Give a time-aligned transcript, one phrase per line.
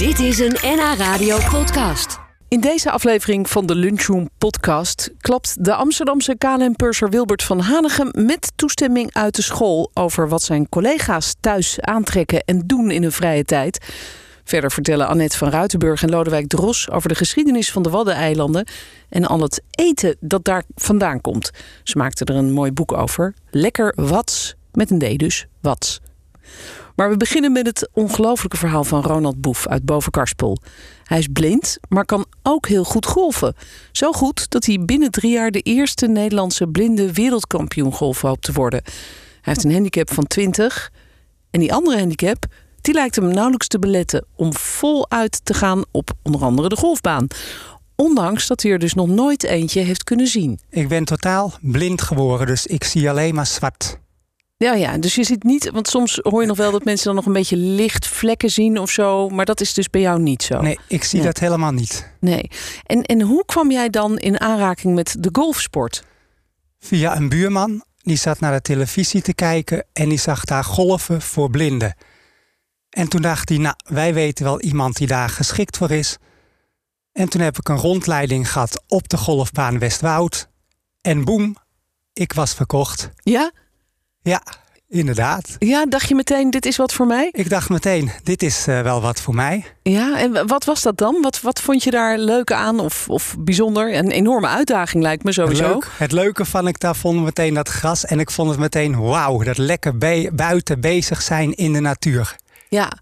[0.00, 2.18] Dit is een NH Radio podcast.
[2.48, 8.52] In deze aflevering van de Lunchroom podcast klapt de Amsterdamse KLM-purser Wilbert van Hanegem met
[8.56, 13.44] toestemming uit de school over wat zijn collega's thuis aantrekken en doen in hun vrije
[13.44, 13.92] tijd.
[14.44, 18.66] Verder vertellen Annette van Ruitenburg en Lodewijk Dros over de geschiedenis van de Waddeneilanden
[19.08, 21.50] en al het eten dat daar vandaan komt.
[21.82, 23.34] Ze maakten er een mooi boek over.
[23.50, 26.00] Lekker Wats, met een D dus, Wats.
[27.00, 30.58] Maar we beginnen met het ongelofelijke verhaal van Ronald Boef uit Bovenkarspel.
[31.04, 33.54] Hij is blind, maar kan ook heel goed golven.
[33.92, 38.52] Zo goed dat hij binnen drie jaar de eerste Nederlandse blinde wereldkampioen golven hoopt te
[38.52, 38.82] worden.
[38.84, 38.92] Hij
[39.40, 40.92] heeft een handicap van 20.
[41.50, 42.46] En die andere handicap,
[42.80, 47.26] die lijkt hem nauwelijks te beletten om voluit te gaan op onder andere de golfbaan.
[47.94, 50.60] Ondanks dat hij er dus nog nooit eentje heeft kunnen zien.
[50.70, 53.98] Ik ben totaal blind geworden, dus ik zie alleen maar zwart.
[54.64, 57.14] Ja, ja, dus je ziet niet, want soms hoor je nog wel dat mensen dan
[57.14, 60.42] nog een beetje licht vlekken zien of zo, maar dat is dus bij jou niet
[60.42, 60.60] zo.
[60.60, 61.26] Nee, ik zie Nee.
[61.26, 62.10] dat helemaal niet.
[62.20, 62.50] Nee.
[62.86, 66.04] En, en hoe kwam jij dan in aanraking met de golfsport?
[66.78, 71.22] Via een buurman, die zat naar de televisie te kijken en die zag daar golven
[71.22, 71.94] voor blinden.
[72.90, 76.16] En toen dacht hij, nou, wij weten wel iemand die daar geschikt voor is.
[77.12, 80.48] En toen heb ik een rondleiding gehad op de golfbaan Westwoud.
[81.00, 81.56] En boem,
[82.12, 83.10] ik was verkocht.
[83.22, 83.50] Ja?
[84.22, 84.42] Ja,
[84.88, 85.56] inderdaad.
[85.58, 87.28] Ja, dacht je meteen, dit is wat voor mij?
[87.32, 89.64] Ik dacht meteen, dit is eh, wel wat voor mij.
[89.82, 91.18] Ja, en wat was dat dan?
[91.22, 93.94] Wat, wat vond je daar leuk aan of, of bijzonder?
[93.94, 95.72] Een enorme uitdaging lijkt me sowieso.
[95.72, 95.86] Leuk.
[95.96, 98.04] Het leuke van ik daar vond meteen dat gras.
[98.04, 102.36] En ik vond het meteen wauw, dat lekker be- buiten bezig zijn in de natuur.
[102.68, 102.92] Ja.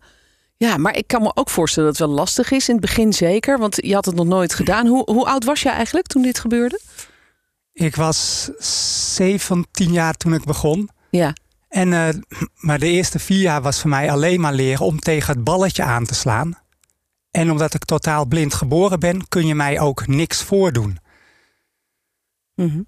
[0.56, 2.68] ja, maar ik kan me ook voorstellen dat het wel lastig is.
[2.68, 4.86] In het begin zeker, want je had het nog nooit gedaan.
[4.86, 6.80] Hoe, hoe oud was je eigenlijk toen dit gebeurde?
[7.72, 8.50] Ik was
[9.04, 10.88] 17 jaar toen ik begon.
[11.10, 11.32] Ja,
[11.68, 12.08] En, eh,
[12.66, 15.82] maar de eerste vier jaar was voor mij alleen maar leren om tegen het balletje
[15.82, 16.58] aan te slaan.
[17.30, 20.98] En omdat ik totaal blind geboren ben, kun je mij ook niks voordoen.
[22.54, 22.82] Mhm.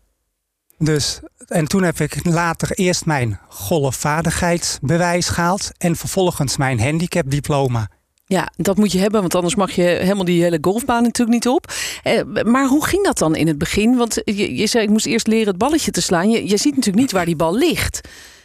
[0.79, 7.91] Dus, en toen heb ik later eerst mijn golfvaardigheidsbewijs gehaald en vervolgens mijn handicapdiploma.
[8.31, 11.49] Ja, dat moet je hebben, want anders mag je helemaal die hele golfbaan natuurlijk niet
[11.49, 11.73] op.
[12.03, 13.97] Eh, maar hoe ging dat dan in het begin?
[13.97, 16.31] Want je, je zei, ik moest eerst leren het balletje te slaan.
[16.31, 18.01] Je, je ziet natuurlijk niet waar die bal ligt.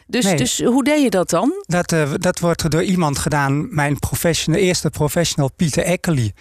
[0.07, 0.35] Dus, Nee.
[0.35, 1.63] dus hoe deed je dat dan?
[1.66, 6.34] Dat, eh, dat wordt door iemand gedaan, mijn professional, eerste professional Pieter Eckerly.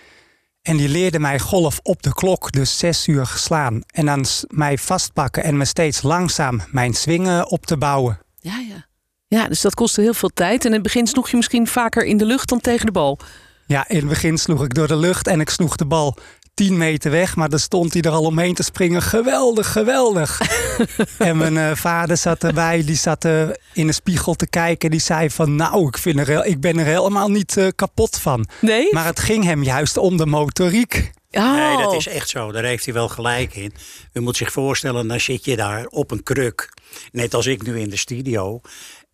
[0.63, 3.81] En die leerde mij golf op de klok, dus zes uur slaan.
[3.87, 8.19] En dan mij vastpakken en me steeds langzaam mijn swingen op te bouwen.
[8.41, 8.87] Ja, ja.
[9.29, 10.61] Ja, dus dat kostte heel veel tijd.
[10.61, 13.19] En in het begin sloeg je misschien vaker in de lucht dan tegen de bal.
[13.67, 16.17] Ja, in het begin sloeg ik door de lucht en ik sloeg de bal
[16.55, 17.37] 10 meter weg.
[17.37, 19.03] Maar dan stond hij er al omheen te springen.
[19.03, 20.41] Geweldig, geweldig.
[21.19, 24.91] en mijn eh, vader zat erbij, die zat eh, in de spiegel te kijken.
[24.91, 28.19] Die zei van nou, ik, vind er, heel- ik ben er helemaal niet eh, kapot
[28.21, 28.47] van.
[28.61, 28.89] Nee?
[28.93, 31.11] Maar het ging hem juist om de motoriek.
[31.31, 31.53] oh.
[31.55, 32.53] Nee, dat is echt zo.
[32.53, 33.75] Daar heeft hij wel gelijk in.
[34.13, 36.73] U moet zich voorstellen, dan zit je daar op een kruk.
[37.13, 38.61] Net als ik nu in de studio.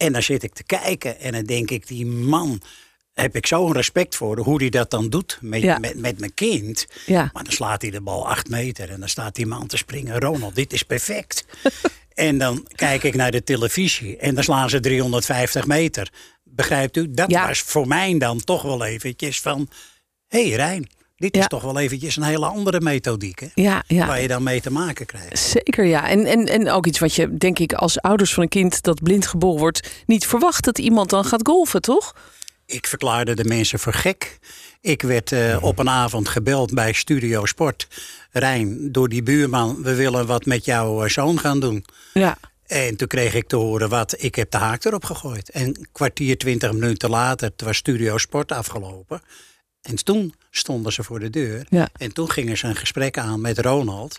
[0.00, 2.60] En dan zit ik te kijken en dan denk ik, die man...
[3.12, 5.78] Heb ik zo'n respect voor hoe hij dat dan doet met, Ja.
[5.78, 6.86] met, met mijn kind.
[7.06, 7.30] Ja.
[7.32, 10.20] Maar dan slaat hij de bal acht meter en dan staat die man te springen.
[10.20, 11.44] Ronald, dit is perfect.
[12.14, 16.10] en dan kijk ik naar de televisie en dan slaan ze 350 meter.
[16.44, 17.10] Begrijpt u?
[17.10, 17.46] Dat Ja.
[17.46, 19.68] was voor mij dan toch wel eventjes van...
[20.28, 20.88] Hé hey Rijn,
[21.20, 21.46] dit is Ja.
[21.46, 23.40] toch wel eventjes een hele andere methodiek.
[23.40, 23.46] Hè?
[23.54, 24.06] Ja, ja.
[24.06, 25.38] Waar je dan mee te maken krijgt.
[25.38, 26.08] Zeker ja.
[26.08, 29.02] En, en, en ook iets wat je, denk ik, als ouders van een kind dat
[29.02, 32.14] blind geboren wordt, niet verwacht dat iemand dan gaat golfen, toch?
[32.66, 34.38] Ik verklaarde de mensen voor gek.
[34.80, 37.88] Ik werd eh, op een avond gebeld bij Studio Sport.
[38.30, 41.84] Rijn, door die buurman, we willen wat met jouw eh, zoon gaan doen.
[42.14, 42.36] Ja.
[42.66, 45.50] En toen kreeg ik te horen wat, ik heb de haak erop gegooid.
[45.50, 49.22] En kwartier, twintig minuten later, toen was Studio Sport afgelopen.
[49.82, 51.66] En toen stonden ze voor de deur.
[51.68, 51.88] Ja.
[51.96, 54.18] En toen gingen ze een gesprek aan met Ronald.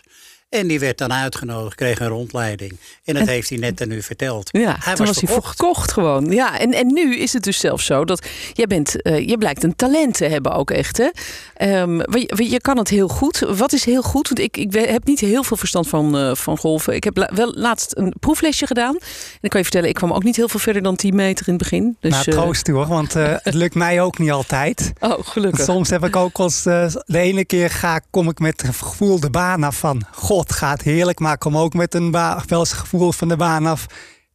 [0.52, 2.76] En die werd dan uitgenodigd, kreeg een rondleiding.
[3.04, 4.48] En dat heeft hij net aan u verteld.
[4.52, 5.46] Ja, hij toen was, was hij verkocht.
[5.56, 6.30] verkocht gewoon.
[6.30, 9.62] Ja, en, en nu is het dus zelfs zo dat jij bent, eh, je blijkt
[9.64, 10.96] een talent te hebben ook echt.
[10.96, 11.08] Hè?
[11.54, 13.38] Ehm, je, je kan het heel goed.
[13.38, 14.28] Wat is heel goed?
[14.28, 16.94] Want ik, ik heb niet heel veel verstand van, eh, van golven.
[16.94, 18.94] Ik heb la- wel laatst een proeflesje gedaan.
[19.00, 21.46] En ik kan je vertellen, ik kwam ook niet heel veel verder dan 10 meter
[21.48, 21.96] in het begin.
[22.00, 24.92] Dus, nou, eh, troost u hoor, want eh, het lukt mij ook niet altijd.
[25.00, 25.64] oh, gelukkig.
[25.64, 29.30] Soms heb ik ook als de ene keer ga, kom ik met het gevoel de
[29.30, 30.02] baan af van
[30.42, 33.36] God gaat heerlijk, maar ik kom ook met een wel eens het gevoel van de
[33.36, 33.86] baan af.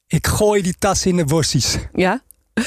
[0.08, 1.78] Ik gooi die tas in de bossies.
[1.94, 2.22] Ja,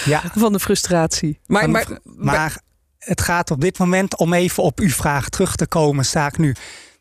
[0.04, 1.40] Ja, van de frustratie.
[1.46, 2.60] Maar, maar, maar
[2.98, 6.04] het gaat op dit moment om even op uw vraag terug te komen.
[6.04, 6.54] Sta ik nu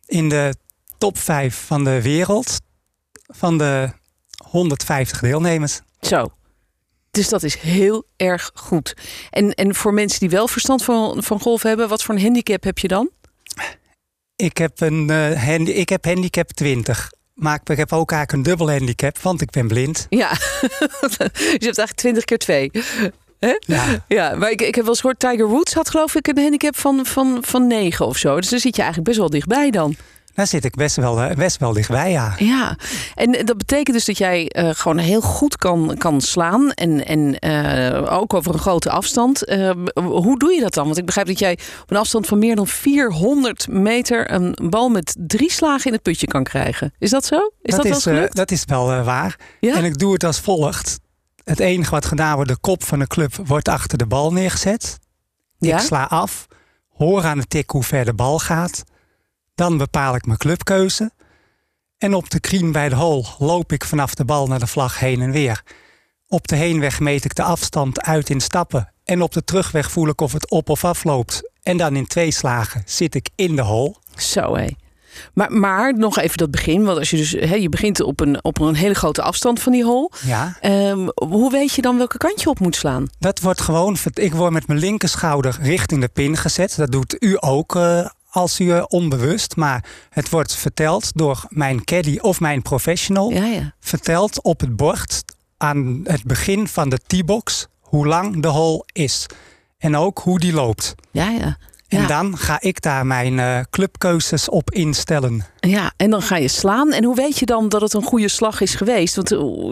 [0.06, 0.56] in de
[0.98, 2.60] top 5 van de wereld
[3.28, 3.90] van de
[4.50, 5.82] 150 deelnemers.
[6.02, 6.32] zo.
[7.12, 8.94] Dus dat is heel erg goed.
[9.30, 12.64] En, en voor mensen die wel verstand van, van golf hebben, wat voor een handicap
[12.64, 13.10] heb je dan?
[14.42, 17.12] Ik heb, een, uh, handi ik heb handicap 20.
[17.34, 20.06] Maar ik heb ook eigenlijk een dubbel handicap, want ik ben blind.
[20.10, 20.30] Ja,
[21.60, 22.72] je hebt eigenlijk 20 keer 2.
[23.66, 24.04] Ja.
[24.08, 26.78] ja, maar ik, ik heb wel eens gehoord, Tiger Woods had geloof ik een handicap
[26.78, 28.36] van, van, van 9 of zo.
[28.36, 29.96] Dus daar zit je eigenlijk best wel dichtbij dan.
[30.40, 32.34] Daar zit ik best wel, eh, best wel dichtbij, ja.
[32.38, 32.78] Ja,
[33.16, 36.72] en dat betekent dus dat jij uh, gewoon heel goed kan, kan slaan.
[36.72, 39.50] En, en uh, ook over een grote afstand.
[39.50, 40.86] Uh, hoe doe je dat dan?
[40.86, 44.32] Want ik begrijp dat jij op een afstand van meer dan 400 meter...
[44.32, 46.94] een bal met drie slagen in het putje kan krijgen.
[47.00, 47.36] Is dat zo?
[47.62, 49.40] Is dat, dat, wel is, dat is wel waar.
[49.60, 49.76] Ja?
[49.76, 51.00] En ik doe het als volgt.
[51.44, 55.00] Het enige wat gedaan wordt, de kop van de club wordt achter de bal neergezet.
[55.58, 55.76] Ja?
[55.78, 56.48] Ik sla af,
[56.90, 58.84] hoor aan de tik hoe ver de bal gaat...
[59.60, 61.12] Dan bepaal ik mijn clubkeuze.
[61.98, 65.00] En op de green bij de hole loop ik vanaf de bal naar de vlag
[65.00, 65.64] heen en weer.
[66.28, 68.94] Op de heenweg meet ik de afstand uit in stappen.
[69.04, 71.52] En op de terugweg voel ik of het op of af loopt.
[71.64, 73.96] En dan in twee slagen zit ik in de hole.
[74.16, 74.68] Zo hé.
[75.34, 76.84] Maar, maar nog even dat begin.
[76.84, 79.72] Want als je dus he, je begint op een, op een hele grote afstand van
[79.72, 80.12] die hole.
[80.26, 80.58] Ja.
[80.62, 83.10] Um, hoe weet je dan welke kant je op moet slaan?
[83.20, 83.98] Dat wordt gewoon.
[84.14, 86.76] Ik word met mijn linkerschouder richting de pin gezet.
[86.76, 92.18] Dat doet u ook uh, als u onbewust, maar het wordt verteld door mijn caddy
[92.18, 93.32] of mijn professional.
[93.32, 93.74] Ja, ja.
[93.80, 95.24] Verteld op het bord
[95.58, 99.26] aan het begin van de T-box hoe lang de hole is.
[99.78, 100.96] En ook hoe die loopt.
[101.12, 101.58] Ja, ja.
[101.88, 105.46] En dan ga ik daar mijn uh, clubkeuzes op instellen.
[105.60, 106.92] Ja, en dan ga je slaan.
[106.92, 109.16] En hoe weet je dan dat het een goede slag is geweest?
[109.16, 109.30] Want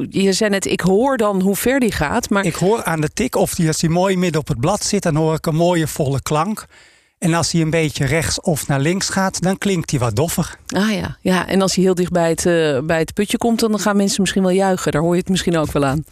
[0.09, 2.29] je zei net, ik hoor dan hoe ver die gaat.
[2.29, 2.45] Maar...
[2.45, 5.03] Ik hoor aan de tik of die als die mooi midden op het blad zit,
[5.03, 6.65] dan hoor ik een mooie volle klank.
[7.19, 10.57] En als hij een beetje rechts of naar links gaat, dan klinkt hij wat doffer.
[10.67, 11.47] Ah ja, ja.
[11.47, 14.21] en als hij heel dicht bij het, uh, bij het putje komt, dan gaan mensen
[14.21, 14.91] misschien wel juichen.
[14.91, 16.05] Daar hoor je het misschien ook wel aan.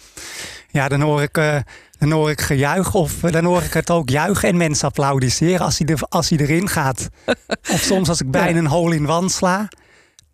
[0.71, 1.57] Ja, dan hoor ik, uh,
[1.99, 5.59] dan hoor ik gejuich of uh, dan hoor ik het ook juichen en mensen applaudisseren
[5.59, 7.09] als hij, er, als hij erin gaat.
[7.73, 9.67] of soms als ik bijna een hole in wand sla,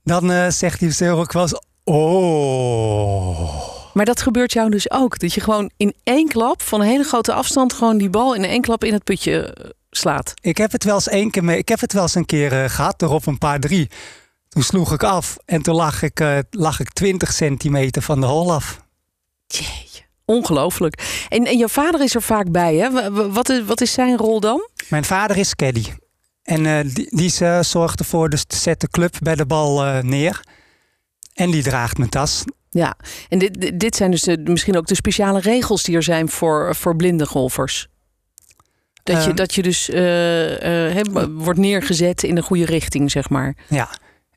[0.03, 3.69] dan zegt hij zo ook wel eens, oh...
[3.93, 5.19] Maar dat gebeurt jou dus ook.
[5.19, 8.45] Dat je gewoon in één klap, van een hele grote afstand, gewoon die bal in
[8.45, 9.55] één klap in het putje
[9.91, 10.33] slaat.
[10.41, 11.57] Ik heb het wel eens één keer mee.
[11.57, 13.89] Ik heb het wel eens een keer uh, gehad, erop een paar drie.
[14.49, 18.25] Toen sloeg ik af en toen lag ik, uh, lag ik 20 centimeter van de
[18.25, 18.81] hol af.
[19.47, 21.25] Jeetje, ongelooflijk.
[21.29, 23.11] En, en jouw vader is er vaak bij, hè?
[23.31, 24.69] Wat is, wat is zijn rol dan?
[24.89, 25.85] Mijn vader is caddy.
[26.43, 27.29] En uh, die, die
[27.63, 30.41] zorgt ervoor, dus zet de club bij de bal neer.
[31.33, 32.43] En die draagt mijn tas.
[32.69, 32.95] Ja,
[33.29, 36.75] en dit, dit zijn dus de, misschien ook de speciale regels die er zijn voor,
[36.75, 37.87] voor blinde golfers.
[39.03, 39.35] Dat, je, ehm.
[39.35, 43.55] dat je dus uh, uh, wordt neergezet in de goede richting, zeg maar.
[43.67, 43.89] Ja,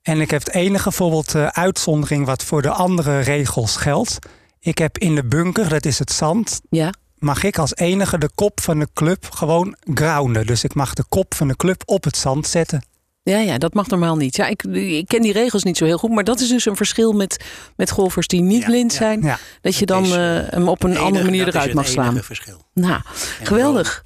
[0.05, 4.19] en ik heb het enige bijvoorbeeld uh, uitzondering wat voor de andere regels geldt.
[4.61, 6.93] Ik heb in de bunker, dat is het zand, ja.
[7.19, 10.47] mag ik als enige de kop van de club gewoon grounden.
[10.47, 12.85] Dus ik mag de kop van de club op het zand zetten.
[13.23, 14.37] Ja, ja, dat mag normaal niet.
[14.37, 16.77] Ja, ik, ik, ken die regels niet zo heel goed, maar dat is dus een
[16.77, 17.45] verschil met,
[17.77, 19.23] met golfers die niet blind zijn.
[19.23, 22.23] Ja, dat je dan hem op een andere manier eruit mag slaan.
[22.23, 22.65] Verschil.
[22.75, 23.01] Nou,
[23.43, 24.04] geweldig.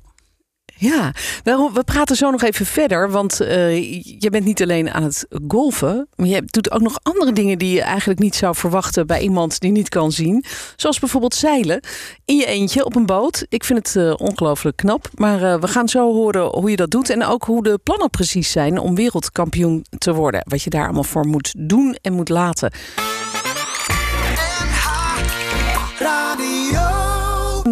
[0.80, 3.10] Ja, we, we praten zo nog even verder.
[3.10, 6.08] Want uh, je bent niet alleen aan het golven.
[6.14, 9.60] Maar je doet ook nog andere dingen die je eigenlijk niet zou verwachten bij iemand
[9.60, 10.44] die niet kan zien.
[10.76, 11.80] Zoals bijvoorbeeld zeilen
[12.24, 13.46] in je eentje op een boot.
[13.48, 15.08] Ik vind het uh, ongelooflijk knap.
[15.14, 17.10] Maar uh, we gaan zo horen hoe je dat doet.
[17.10, 20.42] En ook hoe de plannen precies zijn om wereldkampioen te worden.
[20.44, 22.72] Wat je daar allemaal voor moet doen en moet laten.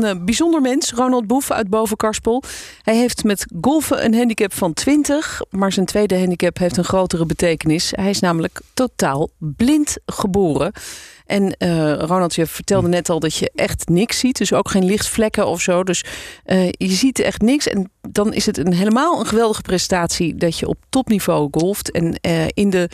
[0.03, 2.43] Een bijzonder mens, Ronald Boef uit Bovenkarspel.
[2.83, 7.27] Hij heeft met golfen een handicap van 20, maar zijn tweede handicap heeft een grotere
[7.27, 7.93] betekenis.
[7.95, 10.73] Hij is namelijk totaal blind geboren.
[11.27, 14.39] En uh, Ronald, je vertelde net al dat je echt niks ziet.
[14.39, 15.85] Dus ook geen lichtvlekken of zo.
[15.85, 16.05] Dus
[16.47, 17.69] uh, je ziet echt niks.
[17.69, 21.91] En dan is het een, helemaal een geweldige prestatie dat je op topniveau golft.
[21.91, 22.91] En uh, in de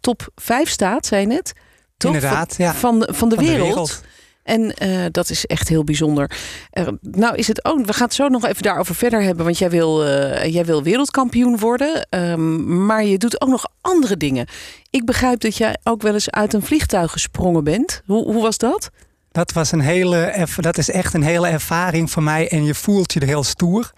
[0.00, 1.52] top 5 staat, zei net.
[1.96, 2.14] Toch?
[2.14, 2.74] Inderdaad, ja.
[2.74, 3.58] Van, van, de, van wereld.
[3.58, 4.02] de wereld.
[4.46, 6.30] En uh, dat is echt heel bijzonder.
[6.72, 9.44] Uh, nou is het ook, we gaan het zo nog even daarover verder hebben.
[9.44, 12.06] Want jij wil, uh, jij wil wereldkampioen worden.
[12.10, 14.46] Um, maar je doet ook nog andere dingen.
[14.90, 18.02] Ik begrijp dat jij ook wel eens uit een vliegtuig gesprongen bent.
[18.04, 18.90] Hoe, hoe was dat?
[19.32, 22.48] Dat, was een hele, dat is echt een hele ervaring voor mij.
[22.48, 23.92] En je voelt je er heel stoer.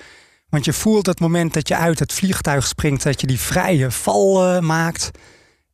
[0.48, 3.90] Want je voelt het moment dat je uit het vliegtuig springt, dat je die vrije
[3.90, 5.10] val maakt.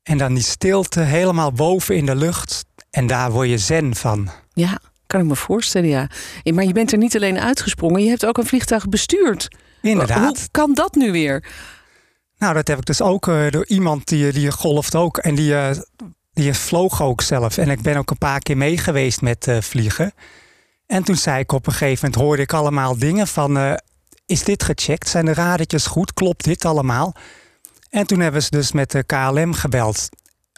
[0.02, 2.64] En dan die stilte helemaal boven in de lucht.
[2.90, 4.30] En daar word je zen van.
[4.54, 6.08] Ja, kan ik me voorstellen, ja.
[6.54, 9.48] Maar je bent er niet alleen uitgesprongen, je hebt ook een vliegtuig bestuurd.
[9.82, 10.38] Inderdaad.
[10.38, 11.44] Hoe kan dat nu weer?
[12.38, 15.18] Nou, dat heb ik dus ook uh, door iemand die, die golft ook.
[15.18, 15.70] En die, uh,
[16.32, 17.58] die vloog ook zelf.
[17.58, 20.12] En ik ben ook een paar keer mee geweest met uh, vliegen.
[20.86, 23.58] En toen zei ik op een gegeven moment, hoorde ik allemaal dingen van...
[23.58, 23.74] eh,
[24.26, 25.08] is dit gecheckt?
[25.08, 26.12] Zijn de radertjes goed?
[26.12, 27.14] Klopt dit allemaal?
[27.90, 30.08] En toen hebben ze dus met de KLM gebeld...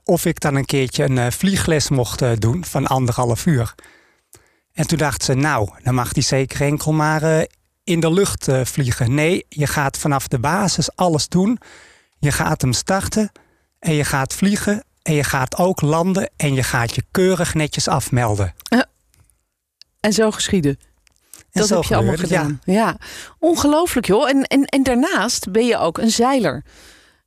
[0.06, 3.74] of ik dan een keertje een eh, vliegles mocht eh, doen van anderhalf uur.
[4.72, 7.44] En toen dacht ze, nou, dan mag die zeker enkel maar eh,
[7.84, 9.14] in de lucht vliegen.
[9.14, 11.58] Nee, je gaat vanaf de basis alles doen.
[12.18, 13.32] Je gaat hem starten
[13.78, 14.84] en je gaat vliegen...
[15.02, 18.54] en je gaat ook landen en je gaat je keurig netjes afmelden.
[20.00, 20.78] En zo geschieden.
[21.36, 22.60] En dat zo heb je allemaal gebeurde gedaan.
[22.64, 22.96] Ja,
[23.38, 24.28] ongelooflijk joh.
[24.28, 26.64] En, en, en daarnaast ben je ook een zeiler.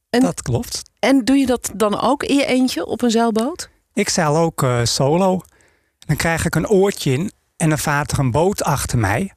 [0.10, 0.82] En- Dat klopt.
[1.00, 3.70] En doe je dat dan ook in je eentje op een zeilboot?
[3.94, 5.42] Ik zeil ook eh, solo.
[6.00, 9.32] Dan krijg ik een oortje in en dan vaart er een boot achter mij.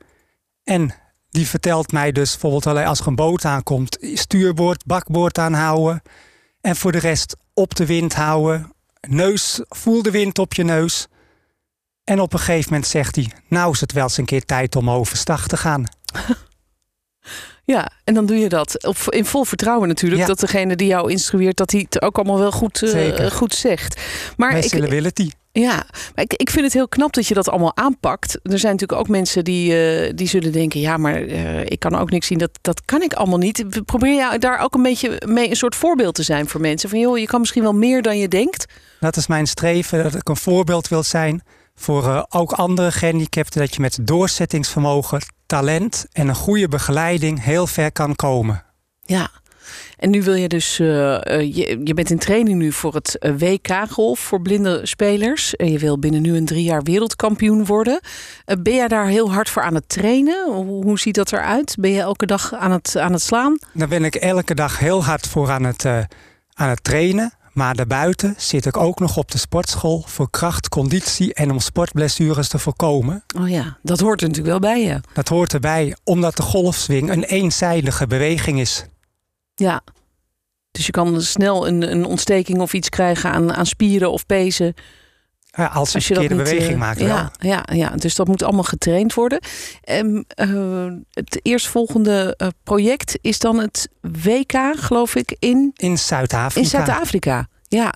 [0.64, 0.95] En
[1.31, 3.99] die vertelt mij dus bijvoorbeeld alleen als er een boot aankomt...
[4.14, 6.02] stuurboord, bakboord aanhouden.
[6.61, 8.73] En voor de rest op de wind houden.
[9.09, 11.07] Neus, voel de wind op je neus.
[12.05, 13.31] En op een gegeven moment zegt hij...
[13.49, 15.85] nou is het wel eens een keer tijd om overstag te gaan.
[17.64, 18.87] Ja, en dan doe je dat.
[18.87, 20.21] Op, in vol vertrouwen natuurlijk.
[20.21, 20.26] Ja.
[20.26, 24.00] Dat degene die jou instrueert, dat hij het ook allemaal wel goed, eh, goed zegt.
[24.37, 25.33] Maar Wij ik, die.
[25.52, 25.75] Ja,
[26.14, 28.38] maar ik, ik vind het heel knap dat je dat allemaal aanpakt.
[28.42, 30.81] Er zijn natuurlijk ook mensen die, eh, die zullen denken...
[30.81, 33.85] ja, maar eh, ik kan ook niks zien, dat, dat kan ik allemaal niet.
[33.85, 36.88] Probeer je daar ook een beetje mee een soort voorbeeld te zijn voor mensen.
[36.88, 38.73] Van joh, je kan misschien wel meer dan je denkt.
[39.00, 41.42] Dat is mijn streven, dat ik een voorbeeld wil zijn
[41.75, 43.61] voor ook andere gehandicapten.
[43.61, 45.21] Dat je met doorzettingsvermogen,
[45.52, 48.62] talent en een goede begeleiding heel ver kan komen.
[49.02, 49.30] Ja.
[49.97, 53.18] En nu wil je dus, eh, eh, je, je bent in training nu voor het
[53.18, 55.56] eh, WK Golf voor blinde spelers.
[55.56, 58.00] En je wil binnen nu een drie jaar wereldkampioen worden.
[58.62, 60.52] Ben jij daar heel hard voor aan het trainen?
[60.52, 61.76] Hoe, hoe ziet dat eruit?
[61.78, 63.59] Ben je elke dag aan het, aan het slaan?
[63.73, 65.87] Daar ben ik elke dag heel hard voor aan het,
[66.54, 67.32] aan het trainen.
[67.52, 72.49] Maar daarbuiten zit ik ook nog op de sportschool voor kracht, conditie en om sportblessures
[72.49, 73.25] te voorkomen.
[73.37, 75.00] Oh ja, dat hoort er natuurlijk wel bij je.
[75.12, 78.87] Dat hoort erbij omdat de golfswing een eenzijdige beweging is.
[79.54, 79.82] Ja.
[80.71, 84.75] Dus je kan snel een, een ontsteking of iets krijgen aan, aan spieren of pezen.
[85.52, 87.09] Eh, als je een dat verkeerde niet, beweging eh, maakt wel.
[87.09, 89.40] ja, ja, ja, dus dat moet allemaal getraind worden.
[89.85, 96.61] Ehm, eh, het eerstvolgende eh, project is dan het WK, geloof ik, in, In Zuid-Afrika.
[96.61, 97.49] in Zuid-Afrika.
[97.68, 97.94] Ja.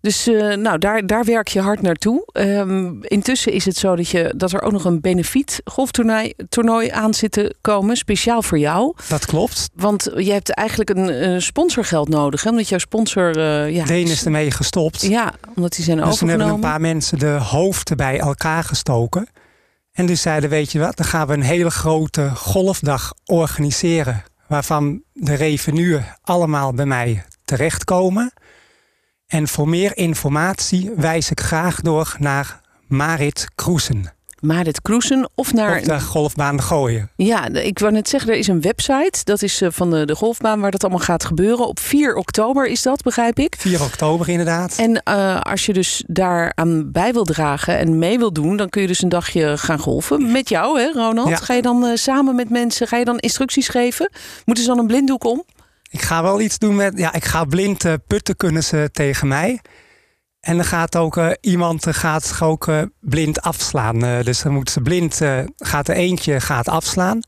[0.00, 2.26] Dus eh, nou, daar, daar werk je hard naartoe.
[2.32, 6.88] Ehm, intussen is het zo dat, je, dat er ook nog een benefiet golftoernooi toernooi
[6.88, 8.94] aan zit te komen, speciaal voor jou.
[9.08, 9.68] Dat klopt.
[9.74, 12.50] Want je hebt eigenlijk een sponsorgeld nodig, hè?
[12.50, 13.36] omdat jouw sponsor...
[13.38, 15.02] eh ja, Deen is ermee gestopt.
[15.02, 16.54] Ja, omdat die zijn Dus toen hebben overgenomen.
[16.54, 19.28] een paar mensen de hoofden bij elkaar gestoken.
[19.92, 24.22] En dus zeiden, weet je wat, dan gaan we een hele grote golfdag organiseren.
[24.48, 28.32] Waarvan de revenuen allemaal bij mij terechtkomen.
[29.30, 34.12] En voor meer informatie wijs ik graag door naar Marit Kroesen.
[34.40, 35.78] Marit Kroesen of naar...
[35.78, 37.10] Op de golfbaan de Gooien.
[37.16, 39.20] Ja, ik wou net zeggen, er is een website.
[39.24, 41.66] Dat is eh, van de, de golfbaan waar dat allemaal gaat gebeuren.
[41.66, 43.54] Op 4 oktober is dat, begrijp ik.
[43.58, 44.76] 4 oktober inderdaad.
[44.76, 48.56] En eh, als je dus daaraan bij wil dragen en mee wil doen...
[48.56, 50.32] dan kun je dus een dagje gaan golfen.
[50.32, 51.28] Met jou, hè Ronald?
[51.28, 51.36] Ja.
[51.36, 54.10] Ga je dan eh, samen met mensen, ga je dan instructies geven?
[54.44, 55.44] Moeten ze dan een blinddoek om?
[55.90, 56.98] Ik ga wel iets doen met.
[56.98, 59.60] Ja, ik ga blind eh, putten kunnen ze tegen mij.
[60.40, 62.70] En dan gaat ook eh, iemand eh, gaat ook
[63.00, 63.98] blind afslaan.
[63.98, 65.20] Dus dan moet ze blind,
[65.56, 67.20] gaat er eentje gaat afslaan.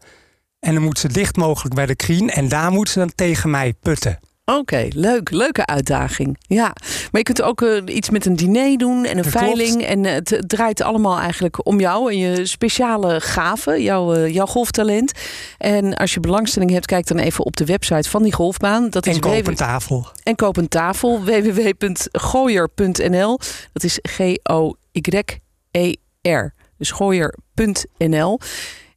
[0.60, 2.30] En dan moet ze dicht mogelijk bij de green.
[2.30, 4.18] En daar moet ze dan tegen mij putten.
[4.44, 5.30] Oké, leuk.
[5.30, 6.36] Leuke uitdaging.
[6.40, 6.72] Ja,
[7.10, 9.46] maar je kunt ook eh, iets met een diner doen en een Dat klopt.
[9.46, 9.82] veiling.
[9.84, 14.46] En eh, het, draait allemaal eigenlijk om jou en je speciale gaven, jouw, eh, jouw
[14.46, 15.12] golftalent.
[15.58, 18.90] En als je belangstelling hebt, kijk dan even op de website van die golfbaan.
[18.90, 20.06] Dat is En koop www een tafel.
[20.22, 21.22] en koop een tafel.
[21.24, 23.38] www.gooier.nl
[23.72, 25.34] Dat is G-O-Y-E-R.
[26.78, 28.38] Dus gooier.nl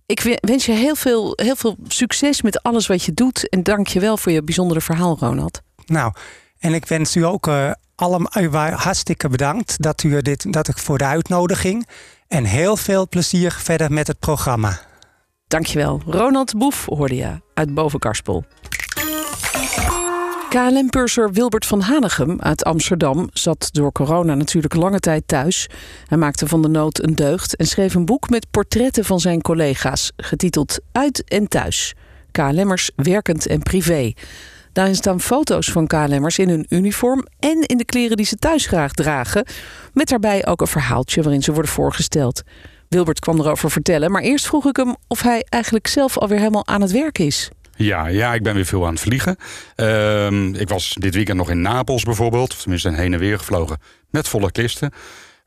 [0.06, 3.50] Ik we- wens je heel veel, heel veel succes met alles wat je doet.
[3.50, 5.62] En dank je wel voor je bijzondere verhaal, Ronald.
[5.86, 6.14] Nou,
[6.60, 10.98] en ik wens u ook eh, allemaal hartstikke bedankt dat, u dit, dat ik voor
[10.98, 11.88] de uitnodiging.
[12.28, 14.80] En heel veel plezier verder met het programma.
[15.48, 16.02] Dankjewel.
[16.06, 18.44] Ronald Boef hoorde je uit Bovenkarspel.
[20.56, 25.70] KLM-purser Wilbert van Hanegem uit Amsterdam zat door corona natuurlijk lange tijd thuis.
[26.08, 29.42] Hij maakte van de nood een deugd en schreef een boek met portretten van zijn
[29.42, 31.94] collega's, getiteld Uit en Thuis.
[32.32, 34.14] KLM'ers werkend en privé.
[34.74, 38.66] Daarin staan foto's van KLM'ers in hun uniform en in de kleren die ze thuis
[38.66, 39.46] graag dragen.
[39.94, 42.42] Met daarbij ook een verhaaltje waarin ze worden voorgesteld.
[42.90, 46.68] Wilbert kwam erover vertellen, maar eerst vroeg ik hem of hij eigenlijk zelf alweer helemaal
[46.68, 47.50] aan het werk is.
[47.76, 49.36] Ja, ja, ik ben weer veel aan het vliegen.
[49.76, 52.52] Ehm, ik was dit weekend nog in Napels bijvoorbeeld.
[52.54, 53.78] Of tenminste heen en weer gevlogen
[54.10, 54.92] met volle kisten.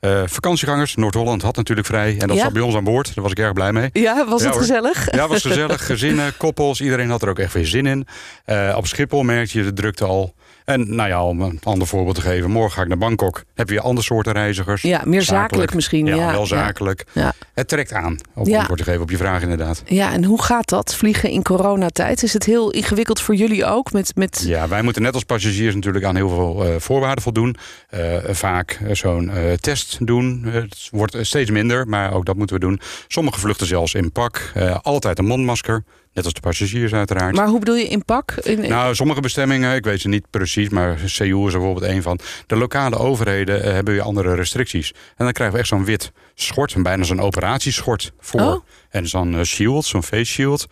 [0.01, 2.17] Eh, vakantiegangers, Noord-Holland had natuurlijk vrij.
[2.19, 2.43] En dat Ja?
[2.43, 3.15] zat bij ons aan boord.
[3.15, 3.91] Daar was ik erg blij mee.
[3.93, 5.13] Ja, was Ja, het gezellig?
[5.15, 5.87] Ja, was gezellig.
[5.87, 8.07] Gezinnen, koppels, iedereen had er ook echt weer zin in.
[8.45, 10.35] Eh, op Schiphol merkte je de drukte al.
[10.69, 12.51] En nou ja, om een ander voorbeeld te geven.
[12.51, 13.45] Morgen ga ik naar Bangkok.
[13.55, 14.83] Heb je andere soorten reizigers.
[14.83, 17.05] Ja, meer zakelijk misschien, Ja, ja, wel zakelijk.
[17.13, 17.33] Ja.
[17.55, 18.19] Het trekt aan.
[18.35, 18.59] Om Ja.
[18.59, 19.83] antwoord te geven op je vraag inderdaad.
[19.87, 22.23] Ja, en hoe gaat dat, vliegen in coronatijd?
[22.23, 23.93] Is het heel ingewikkeld voor jullie ook?
[23.93, 24.43] Met, met...
[24.47, 27.57] Ja, wij moeten net als passagiers natuurlijk aan heel veel eh, voorwaarden voldoen.
[27.89, 30.45] Eh, vaak eh, zo'n test doen.
[30.45, 32.81] Het wordt steeds minder, maar ook dat moeten we doen.
[33.07, 34.53] Sommige vluchten zelfs in pak.
[34.83, 35.85] Altijd een mondmasker.
[36.19, 37.35] Net als de passagiers uiteraard.
[37.35, 38.33] Maar hoe bedoel je in pak?
[38.33, 41.91] In, in- Nou, sommige bestemmingen, ik weet ze niet precies, maar Seoul is er bijvoorbeeld
[41.93, 42.19] één van.
[42.47, 44.91] De lokale overheden eh, hebben weer andere restricties.
[45.17, 48.41] En dan krijgen we echt zo'n wit schort, een bijna zo'n operatieschort voor.
[48.41, 48.65] Oh.
[48.91, 50.67] En zo'n eh, shield, zo'n face shield.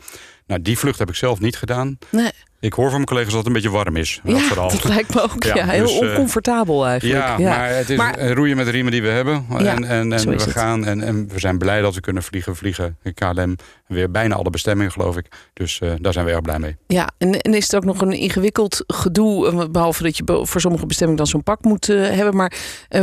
[0.46, 1.98] Nou, die vlucht heb ik zelf niet gedaan.
[2.10, 2.30] nee.
[2.60, 4.20] Ik hoor van mijn collega's dat het een beetje warm is.
[4.24, 4.70] Ja, vooral.
[4.70, 5.44] dat lijkt me ook.
[5.44, 7.20] Ja, Ja, heel dus, eh, oncomfortabel eigenlijk.
[7.20, 9.46] Ja, Ja, maar het is Maar- roeien met de riemen die we hebben.
[9.50, 12.22] Ja, en en, en we is gaan en, en we zijn blij dat we kunnen
[12.22, 12.56] vliegen.
[12.56, 15.26] Vliegen KLM weer bijna alle bestemmingen, geloof ik.
[15.52, 16.76] Dus eh, daar zijn we erg blij mee.
[16.86, 20.60] Ja, en, en is het ook nog een ingewikkeld gedoe, eh, behalve dat je voor
[20.60, 22.52] sommige bestemmingen dan zo'n pak moet hebben, maar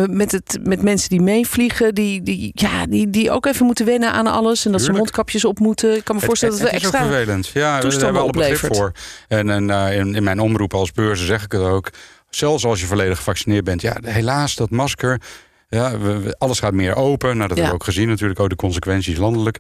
[0.10, 4.12] met, het, met mensen die meevliegen, die, die, ja, die, die ook even moeten wennen
[4.12, 5.96] aan alles en dat ze mondkapjes op moeten.
[5.96, 7.08] Ik kan me voorstellen het, dat we het is extra...
[7.10, 7.48] ook vervelend.
[7.48, 8.92] Ja, daar hebben we alle begrip voor.
[9.28, 11.90] En, en eh, in, in mijn omroep als beurzen zeg ik het ook.
[12.30, 13.82] Zelfs als je volledig gevaccineerd bent.
[13.82, 15.22] Ja, helaas, dat masker.
[15.70, 17.38] Ja, we- we- alles gaat meer open.
[17.38, 17.64] Nou, dat Ja.
[17.64, 18.40] hebben we ook gezien natuurlijk.
[18.40, 19.58] Ook de consequenties landelijk.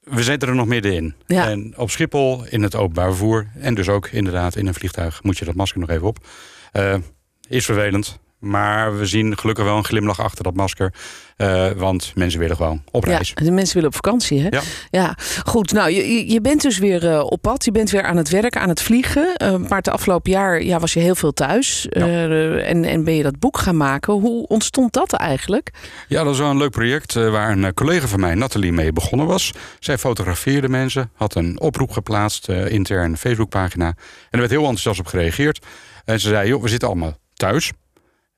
[0.00, 1.14] We zitten er nog middenin.
[1.26, 1.48] Ja.
[1.50, 3.46] En op Schiphol, in het openbaar vervoer...
[3.58, 5.22] en dus ook inderdaad in een vliegtuig...
[5.22, 6.18] moet je dat masker nog even op.
[6.72, 6.94] Eh,
[7.48, 8.18] is vervelend.
[8.44, 10.94] Maar we zien gelukkig wel een glimlach achter dat masker.
[11.36, 13.34] Eh, want mensen willen gewoon op Ja, reis.
[13.34, 14.48] de mensen willen op vakantie, hè?
[14.50, 14.60] Ja.
[14.90, 15.16] ja.
[15.44, 17.64] Goed, nou, je- je, bent dus weer eh, op pad.
[17.64, 19.34] Je bent weer aan het werken, aan het vliegen.
[19.36, 21.86] Eh, maar het afgelopen jaar ja, was je heel veel thuis.
[21.90, 22.06] Ja.
[22.58, 24.12] En, en ben je dat boek gaan maken.
[24.12, 25.70] Hoe ontstond dat eigenlijk?
[26.08, 29.26] Ja, dat is wel een leuk project waar een collega van mij, Nathalie, mee begonnen
[29.26, 29.52] was.
[29.78, 33.86] Zij fotografeerde mensen, had een oproep geplaatst, intern Facebookpagina.
[33.86, 33.94] En
[34.30, 35.66] er werd heel enthousiast op gereageerd.
[36.04, 37.72] En ze zei, joh, we zitten allemaal thuis.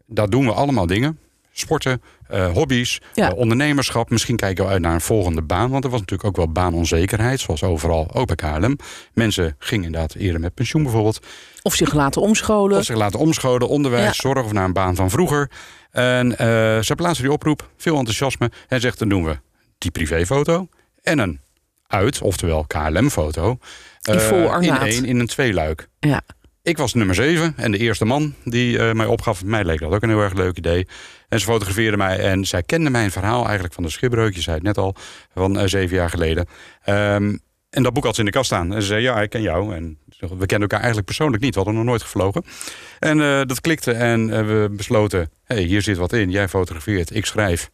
[0.06, 1.18] Daar doen we allemaal dingen.
[1.52, 3.30] Sporten, eh, hobby's, Ja.
[3.30, 4.10] eh, ondernemerschap.
[4.10, 5.70] Misschien kijken we uit naar een volgende baan.
[5.70, 8.78] Want er was natuurlijk ook wel baanonzekerheid, zoals overal, ook bij KLM.
[9.14, 11.20] Mensen gingen inderdaad eerder met pensioen bijvoorbeeld.
[11.62, 12.78] Of zich laten omscholen?
[12.78, 14.12] Of zich laten omscholen, onderwijs, Ja.
[14.12, 15.50] zorg of naar een baan van vroeger.
[15.90, 16.46] En eh,
[16.82, 18.50] ze plaatsen die oproep, veel enthousiasme.
[18.68, 19.38] En zegt, dan doen we
[19.78, 20.68] die privéfoto
[21.02, 21.40] en een
[21.86, 23.58] uit, oftewel KLM-foto.
[24.02, 25.88] In vol in één, in een tweeluik.
[26.00, 26.20] Ja.
[26.66, 29.44] Ik was nummer 7 en de eerste man die eh, mij opgaf.
[29.44, 30.86] Mij leek dat ook een heel erg leuk idee.
[31.28, 34.34] En ze fotografeerde mij en zij kende mijn verhaal eigenlijk van de schipbreuk.
[34.34, 34.94] Je zei het net al,
[35.34, 36.46] van eh, zeven jaar geleden.
[36.82, 37.36] Ehm,
[37.70, 38.74] en dat boek had ze in de kast staan.
[38.74, 39.74] En ze zei, ja, ik ken jou.
[39.74, 41.54] En we kenden elkaar eigenlijk persoonlijk niet.
[41.54, 42.44] We hadden nog nooit gevlogen.
[42.98, 45.30] En eh, dat klikte en we besloten...
[45.44, 46.30] hey, hier zit wat in.
[46.30, 47.70] Jij fotografeert, ik schrijf.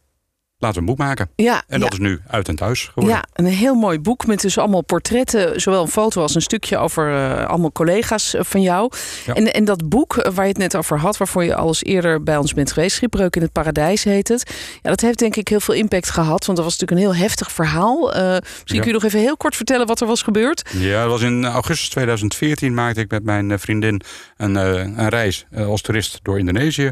[0.63, 1.29] Laten we een boek maken.
[1.35, 1.99] Ja, En dat ja.
[1.99, 3.13] is nu uit en thuis geworden.
[3.13, 5.61] Ja, een heel mooi boek met dus allemaal portretten.
[5.61, 8.91] Zowel een foto als een stukje over eh, allemaal collega's eh, van jou.
[9.25, 9.33] Ja.
[9.33, 11.83] En, en dat boek eh, waar je het net over had, waarvoor je al eens
[11.83, 14.53] eerder bij ons bent geweest, Schipbreuk in het Paradijs heet het.
[14.81, 17.23] Ja, dat heeft denk ik heel veel impact gehad, want dat was natuurlijk een heel
[17.23, 18.13] heftig verhaal.
[18.13, 20.69] Eh, misschien kun je nog even heel kort vertellen wat er was gebeurd.
[20.77, 24.01] Ja, dat was in augustus 2014 maakte ik met mijn vriendin
[24.37, 26.91] een, een reis als toerist door Indonesië.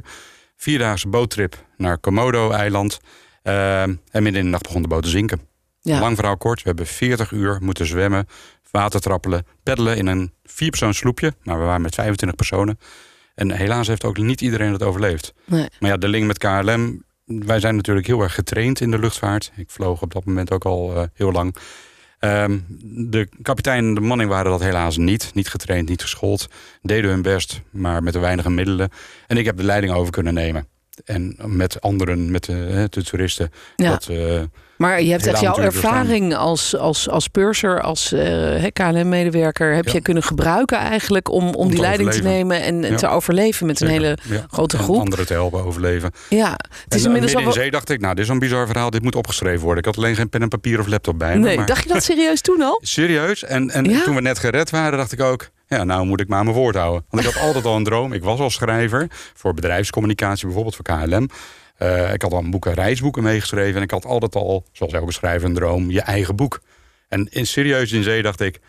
[0.61, 2.99] Vierdaagse boottrip naar Komodo-eiland.
[3.41, 5.41] Eh, en midden in de nacht begon de boot te zinken.
[5.81, 5.99] Ja.
[5.99, 8.27] Lang verhaal kort, we hebben 40 uur moeten zwemmen,
[8.71, 11.33] watertrappelen, peddelen in een vierpersoons sloepje.
[11.43, 12.79] Maar we waren met 25 personen.
[13.35, 15.33] En helaas heeft ook niet iedereen het overleefd.
[15.45, 15.67] Nee.
[15.79, 17.03] Maar ja, de link met KLM.
[17.25, 19.51] Wij zijn natuurlijk heel erg getraind in de luchtvaart.
[19.55, 21.55] Ik vloog op dat moment ook al eh, heel lang.
[22.19, 22.59] Ehm,
[23.09, 25.31] de kapitein en de manning waren dat helaas niet.
[25.33, 26.47] Niet getraind, niet geschoold.
[26.81, 28.89] Deden hun best, maar met de weinige middelen.
[29.27, 30.67] En ik heb de leiding over kunnen nemen.
[31.05, 33.51] En met anderen, met de, de toeristen.
[33.75, 33.89] Ja.
[33.89, 34.39] Dat, eh,
[34.77, 39.91] Maar je hebt echt jouw ervaring als, als, als purser, als eh, KLM-medewerker, heb Ja.
[39.93, 42.97] je kunnen gebruiken eigenlijk om, om, die te leiding te nemen en, en Ja.
[42.97, 44.17] te overleven met een hele
[44.51, 44.99] grote En groep.
[44.99, 46.11] anderen te helpen overleven.
[46.29, 46.51] Ja,
[46.83, 48.67] het is en, eh, inmiddels al in zee dacht ik, nou, dit is zo'n bizar
[48.67, 48.89] verhaal.
[48.89, 49.79] Dit moet opgeschreven worden.
[49.79, 51.43] Ik had alleen geen pen en papier of laptop bij me.
[51.45, 52.79] Nee, maar- dacht je dat serieus toen al?
[52.97, 53.43] Serieus?
[53.43, 55.49] En, en toen we net gered waren, dacht ik ook...
[55.77, 57.05] ja, nou moet ik maar mijn woord houden.
[57.09, 58.13] Want ik had altijd al een droom.
[58.13, 61.29] Ik was al schrijver voor bedrijfscommunicatie, bijvoorbeeld voor KLM.
[61.75, 63.75] Eh, ik had al boeken, reisboeken meegeschreven.
[63.75, 66.61] En ik had altijd al, zoals elke schrijver, een droom, je eigen boek.
[67.07, 68.59] En in serieus in zee dacht ik...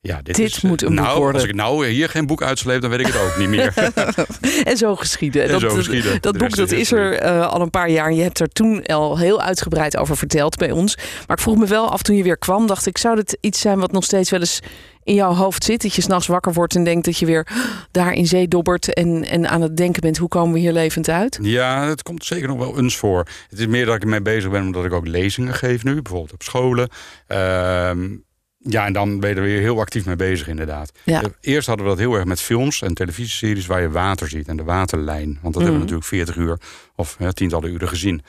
[0.00, 1.40] Ja, dit, Dit is, moet een boek nou, worden.
[1.40, 3.74] Als ik nou hier geen boek uitsleep, dan weet ik het ook niet meer.
[4.64, 5.42] En zo geschieden.
[5.42, 6.20] En dat, zo geschieden.
[6.20, 8.12] dat boek dat is er eh, al een paar jaar.
[8.12, 10.96] Je hebt er toen al heel uitgebreid over verteld bij ons.
[10.96, 12.66] Maar ik vroeg me wel af toen je weer kwam.
[12.66, 14.60] Dacht ik, zou dit iets zijn wat nog steeds wel eens
[15.04, 15.82] in jouw hoofd zit?
[15.82, 17.46] Dat je s'nachts wakker wordt en denkt dat je weer
[17.90, 18.92] daar in zee dobbert.
[18.92, 21.38] En, en aan het denken bent, hoe komen we hier levend uit?
[21.42, 23.26] Ja, het komt zeker nog wel eens voor.
[23.48, 26.32] Het is meer dat ik ermee bezig ben omdat ik ook lezingen geef nu, bijvoorbeeld
[26.32, 26.88] op scholen.
[27.26, 28.06] Ehm,
[28.58, 30.92] ja, en dan ben je er weer heel actief mee bezig, inderdaad.
[31.04, 31.22] Ja.
[31.22, 34.48] Eh, Eerst hadden we dat heel erg met films en televisieseries waar je water ziet
[34.48, 35.38] en de waterlijn.
[35.42, 36.58] Want dat hebben we natuurlijk 40 uur
[36.96, 38.22] of tientallen uren gezien.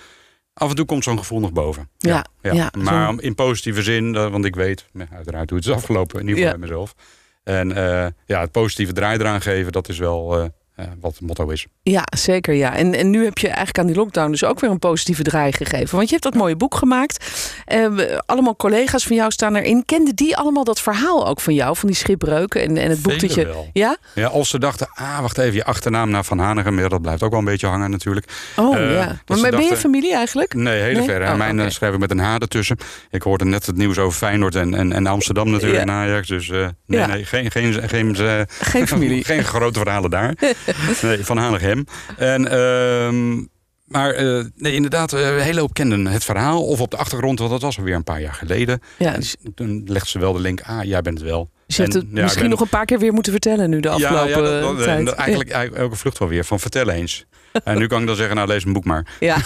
[0.54, 1.90] Af en toe komt zo'n gevoel nog boven.
[1.98, 5.74] Ja, ja, maar in positieve zin, eh, want ik weet ja, uiteraard hoe het is
[5.74, 6.96] afgelopen, in ieder geval bij mezelf.
[7.44, 11.50] En eh, ja, het positieve draai eraan geven, dat is wel eh, wat het motto
[11.50, 11.66] is.
[11.84, 12.76] Ja, zeker ja.
[12.76, 15.52] En, en nu heb je eigenlijk aan die lockdown dus ook weer een positieve draai
[15.52, 15.96] gegeven.
[15.96, 17.26] Want je hebt dat mooie boek gemaakt.
[17.66, 17.86] Eh,
[18.26, 19.86] allemaal collega's van jou staan erin.
[19.86, 21.76] Kenden die allemaal dat verhaal ook van jou?
[21.76, 23.46] Van die schipbreuken en, en het boek dat je...
[23.46, 23.70] wel.
[23.74, 23.98] Ja?
[24.16, 27.30] Ja, als ze dachten, ah, wacht even, je achternaam naar Van Hanegem, dat blijft ook
[27.30, 28.26] wel een beetje hangen natuurlijk.
[28.56, 29.22] Oh Eh, ja.
[29.28, 30.54] Maar ben je familie eigenlijk?
[30.54, 31.08] Nee, hele Nee?
[31.08, 31.22] ver.
[31.26, 31.32] hè.
[31.32, 32.78] Oh, Mijn eh, schrijf ik met een H ertussen.
[33.10, 35.88] Ik hoorde net het nieuws over Feyenoord en, en, en Amsterdam natuurlijk Ja.
[35.88, 36.28] en Ajax.
[36.28, 37.06] Dus nee, Ja.
[37.06, 39.24] nee, geen, geen, geen, eh, Geen familie.
[39.34, 40.34] geen grote verhalen daar.
[41.02, 41.86] nee, Van Hanegem.
[42.18, 42.48] En...
[42.52, 43.44] ehm,
[43.90, 46.64] maar eh, nee, inderdaad, eh, een hele hoop kenden het verhaal.
[46.64, 48.82] Of op de achtergrond, want dat was alweer een paar jaar geleden.
[48.98, 51.50] Ja, En toen legde ze wel de link, ah, jij bent het wel.
[51.70, 53.80] Dus je hebt het ja, misschien ben- nog een paar keer weer moeten vertellen nu
[53.80, 55.10] de afgelopen ja, ja, dat, dat- tijd.
[55.10, 57.26] eigenlijk elke vlucht wel weer, van vertel eens.
[57.64, 59.06] en nu kan ik dan zeggen, nou lees een boek maar.
[59.20, 59.38] Ja,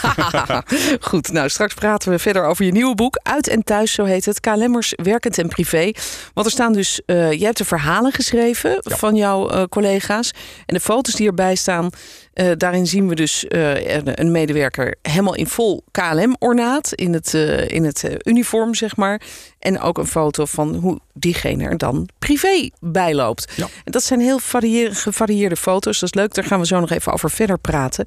[1.00, 1.32] goed.
[1.32, 3.20] Nou, straks praten we verder over je nieuwe boek.
[3.22, 4.40] Uit en thuis, zo heet het.
[4.40, 5.90] KLM'ers, werkend en privé.
[6.34, 7.00] Want er staan dus...
[7.06, 10.30] eh jij hebt de verhalen geschreven van jouw eh, collega's.
[10.66, 11.90] En de foto's die erbij staan...
[12.34, 16.92] eh, daarin zien we dus eh, een- medewerker helemaal in vol KLM-ornaat.
[16.92, 19.20] In het, eh, in het uniform, zeg maar.
[19.58, 23.52] En ook een foto van hoe diegene er dan privé bij loopt.
[23.56, 23.66] Ja.
[23.84, 26.00] En dat zijn heel varieer- gevarieerde foto's.
[26.00, 26.34] Dat is leuk.
[26.34, 28.04] Daar gaan we zo nog even over verder praten.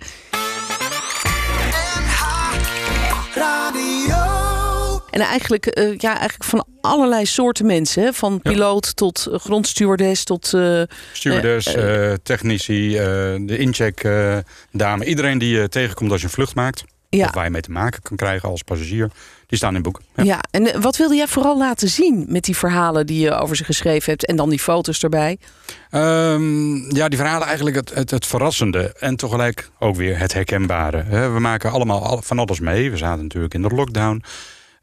[5.11, 8.03] En eigenlijk, eh, ja, eigenlijk van allerlei soorten mensen.
[8.03, 8.13] Hè?
[8.13, 8.51] Van Ja.
[8.51, 10.53] piloot tot grondstewardess tot...
[11.13, 12.89] Stewardess, eh, technici,
[13.45, 14.07] de incheck
[14.71, 15.05] dame.
[15.05, 16.83] Iedereen die je tegenkomt als je een vlucht maakt.
[17.09, 19.09] ja, Of waar je mee te maken kan krijgen als passagier.
[19.47, 20.01] Die staan in het boek.
[20.15, 20.23] ja.
[20.23, 20.41] Ja.
[20.51, 24.09] en wat wilde jij vooral laten zien met die verhalen die je over ze geschreven
[24.11, 24.25] hebt?
[24.25, 25.37] En dan die foto's erbij.
[25.89, 28.93] Ehm, ja, die verhalen eigenlijk het, het, het verrassende.
[28.99, 31.03] En tegelijk ook weer het herkenbare.
[31.33, 32.91] We maken allemaal al- van alles mee.
[32.91, 34.23] We zaten natuurlijk in de lockdown.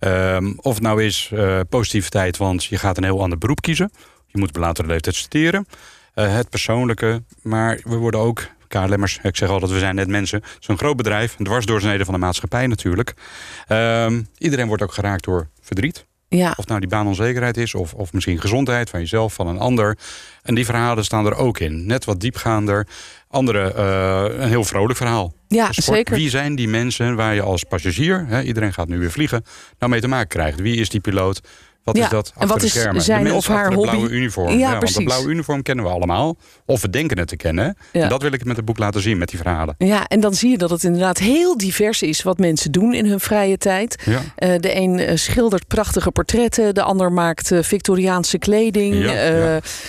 [0.04, 3.90] Ehm, of het nou is eh, positiviteit, want je gaat een heel ander beroep kiezen.
[4.26, 5.66] Je moet op latere leeftijd studeren.
[6.14, 7.22] Eh, het persoonlijke.
[7.42, 9.18] Maar we worden ook KLM'ers.
[9.22, 10.38] Ik zeg altijd, we zijn net mensen.
[10.38, 11.38] Het is een groot bedrijf.
[11.38, 13.14] Een dwarsdoorsnede van de maatschappij natuurlijk.
[13.66, 16.06] Ehm, iedereen wordt ook geraakt door verdriet.
[16.36, 19.98] Ja, Of nou die baanonzekerheid is, of, of misschien gezondheid van jezelf, van een ander.
[20.42, 21.86] En die verhalen staan er ook in.
[21.86, 22.86] Net wat diepgaander.
[23.28, 25.34] Andere, eh, een heel vrolijk verhaal.
[25.48, 25.96] ja sport.
[25.96, 26.16] zeker.
[26.16, 29.44] Wie zijn die mensen waar je als passagier, hè, iedereen gaat nu weer vliegen,
[29.78, 30.60] nou mee te maken krijgt?
[30.60, 31.40] Wie is die piloot?
[31.84, 33.02] Wat Ja, is dat en achter wat de is schermen?
[33.02, 33.90] zijn de of haar hobby?
[33.90, 34.58] blauwe uniform.
[34.58, 36.36] Ja, want dat blauwe uniform kennen we allemaal.
[36.66, 37.76] Of we denken het te kennen.
[37.92, 38.02] Ja.
[38.02, 39.74] En dat wil ik met het boek laten zien, met die verhalen.
[39.78, 43.06] Ja, en dan zie je dat het inderdaad heel divers is wat mensen doen in
[43.06, 44.02] hun vrije tijd.
[44.36, 48.92] Eh, de een eh, schildert prachtige portretten, de ander maakt eh, Victoriaanse kleding.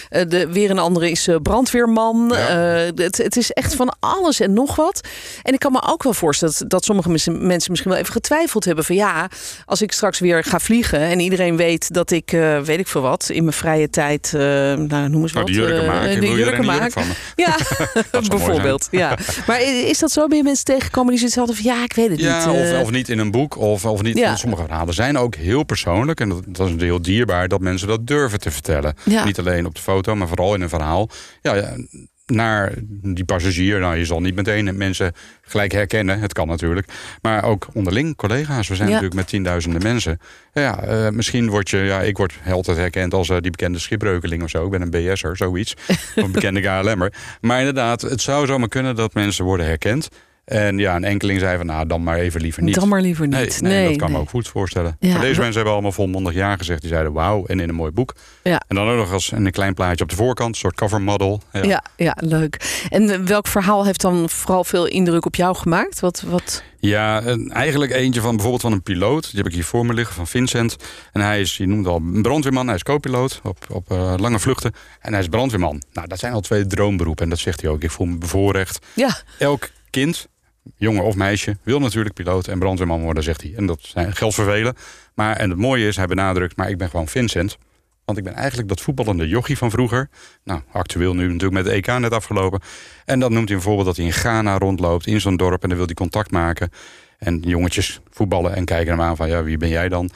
[0.09, 2.35] De, weer een andere is brandweerman.
[2.35, 5.01] Het, het is echt van alles en nog wat.
[5.43, 8.65] En ik kan me ook wel voorstellen dat, dat sommige mensen misschien wel even getwijfeld
[8.65, 9.29] hebben van ja,
[9.65, 13.01] als ik straks weer ga vliegen en iedereen weet dat ik, eh, weet ik veel
[13.01, 14.41] wat, in mijn vrije tijd, eh,
[14.73, 15.55] nou noem eens Nou, wat.
[15.55, 16.19] jurken eh, maken.
[16.21, 16.91] de jurken jurk maken.
[16.91, 17.03] van?
[17.35, 17.55] Ja,
[18.29, 18.87] bijvoorbeeld.
[18.91, 19.17] Ja.
[19.47, 20.27] Maar is dat zo?
[20.27, 22.55] Ben je mensen tegengekomen die zoiets hadden van ja, ik weet het Ja, niet.
[22.61, 23.57] of, eh, of niet in een boek.
[23.57, 24.17] Of, of niet.
[24.17, 24.35] Ja.
[24.35, 26.19] Sommige verhalen zijn ook heel persoonlijk.
[26.19, 28.93] En dat, dat is heel dierbaar dat mensen dat durven te vertellen.
[29.03, 29.23] Ja.
[29.25, 31.09] Niet alleen op de foto, maar vooral in een verhaal.
[31.41, 31.75] Ja, ja,
[32.25, 33.79] naar die passagier.
[33.79, 35.11] Nou, je zal niet meteen mensen
[35.41, 36.19] gelijk herkennen.
[36.19, 36.87] Het kan natuurlijk.
[37.21, 38.67] Maar ook onderling, collega's.
[38.67, 38.93] We zijn Ja.
[38.93, 40.19] natuurlijk met tienduizenden mensen.
[40.53, 41.77] Ja, eh, misschien word je...
[41.77, 44.65] Ja, ik word altijd herkend als eh, die bekende schipbreukeling of zo.
[44.65, 45.73] Ik ben een BS'er, zoiets.
[45.87, 47.13] of een bekende KLM'er.
[47.41, 50.07] Maar inderdaad, het zou zomaar kunnen dat mensen worden herkend.
[50.45, 52.75] En ja, een enkeling zei van, nou, dan maar even liever niet.
[52.75, 53.61] Dan maar liever Nee, niet.
[53.61, 54.17] nee, dat kan nee.
[54.17, 54.95] me ook goed voorstellen.
[54.99, 56.81] Ja, maar deze mensen hebben allemaal volmondig ja gezegd.
[56.81, 58.15] Die zeiden wauw en in een mooi boek.
[58.43, 58.61] Ja.
[58.67, 60.49] En dan ook nog als een klein plaatje op de voorkant.
[60.49, 61.41] Een soort cover model.
[61.51, 61.63] Ja.
[61.63, 61.83] Ja.
[61.97, 62.83] Ja, leuk.
[62.89, 65.99] En eh, welk verhaal heeft dan vooral veel indruk op jou gemaakt?
[65.99, 66.63] Wat, wat...
[66.79, 69.23] Ja, eigenlijk eentje van bijvoorbeeld van een piloot.
[69.23, 70.75] Die heb ik hier voor me liggen, van Vincent.
[71.11, 72.65] En hij is, je noemt al, een brandweerman.
[72.65, 74.73] Hij is co-piloot op, op eh, lange vluchten.
[74.99, 75.81] En hij is brandweerman.
[75.93, 77.23] Nou, dat zijn al twee droomberoepen.
[77.23, 77.83] En dat zegt hij ook.
[77.83, 78.85] Ik voel me bevoorrecht.
[78.93, 80.27] Ja, Elk kind,
[80.75, 83.53] jongen of meisje, wil natuurlijk piloot en brandweerman worden, zegt hij.
[83.55, 84.75] En dat zijn, geldt voor velen.
[85.13, 87.57] Maar, en het mooie is, hij benadrukt, maar ik ben gewoon Vincent.
[88.05, 90.09] Want ik ben eigenlijk dat voetballende jochie van vroeger.
[90.43, 92.61] Nou, actueel nu natuurlijk met de EK net afgelopen.
[93.05, 95.63] En dan noemt hij bijvoorbeeld dat hij in Ghana rondloopt, in zo'n dorp.
[95.63, 96.69] En dan wil hij contact maken.
[97.17, 100.09] En jongetjes voetballen en kijken hem aan van, ja, wie ben jij dan?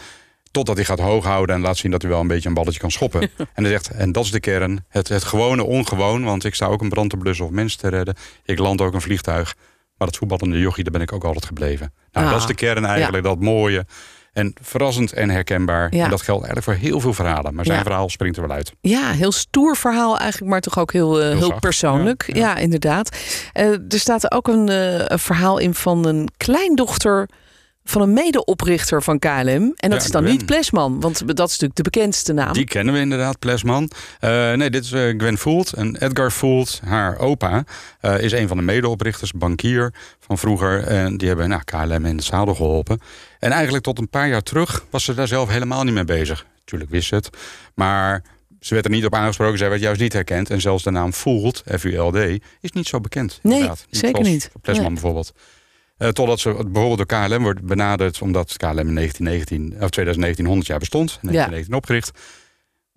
[0.51, 2.79] Totdat hij gaat hoog houden en laat zien dat hij wel een beetje een balletje
[2.79, 3.21] kan schoppen.
[3.37, 6.23] en hij zegt, en dat is de kern, het, het gewone ongewoon.
[6.23, 8.15] Want ik sta ook een brand te blussen of mensen te redden.
[8.43, 9.55] Ik land ook een vliegtuig.
[9.99, 11.93] Maar dat voetballende jochie, daar ben ik ook altijd gebleven.
[12.11, 13.85] Nou, Ah, dat is de kern eigenlijk, dat mooie.
[14.33, 15.95] En verrassend en herkenbaar.
[15.95, 16.03] Ja.
[16.03, 17.55] En dat geldt eigenlijk voor heel veel verhalen.
[17.55, 17.83] Maar zijn Ja.
[17.83, 18.73] verhaal springt er wel uit.
[18.81, 22.23] Ja, heel stoer verhaal eigenlijk, maar toch ook heel, eh, heel, persoonlijk.
[22.27, 22.55] Ja, ja, ja.
[22.57, 23.17] inderdaad.
[23.53, 27.29] Eh, er staat ook een, eh, een verhaal in van een kleindochter
[27.89, 29.47] van een medeoprichter van KLM.
[29.47, 30.33] En dat Ja, is dan Gwen.
[30.35, 32.53] niet Plesman, want dat is natuurlijk de bekendste naam.
[32.53, 33.91] Die kennen we inderdaad, Plesman.
[34.19, 35.73] Eh, nee, dit is eh, Gwen Foult.
[35.73, 37.63] En Edgar Foult, haar opa,
[37.99, 40.83] eh, is een van de medeoprichters, bankier van vroeger.
[40.83, 42.99] En die hebben nou, KLM in het zadel geholpen.
[43.39, 46.45] En eigenlijk tot een paar jaar terug was ze daar zelf helemaal niet mee bezig.
[46.59, 47.29] Natuurlijk wist ze het.
[47.73, 48.23] Maar
[48.59, 49.57] ze werd er niet op aangesproken.
[49.57, 50.49] Zij werd juist niet herkend.
[50.49, 52.17] En zelfs de naam Foult, F-U-L-D,
[52.61, 53.39] is niet zo bekend.
[53.41, 53.85] Nee, inderdaad.
[53.89, 54.51] zeker niet.
[54.61, 55.33] Plesman bijvoorbeeld.
[55.99, 60.67] Eh, totdat ze bijvoorbeeld door KLM wordt benaderd, omdat KLM in 1919, of 2019 100
[60.67, 62.11] jaar bestond, in 1919 opgericht.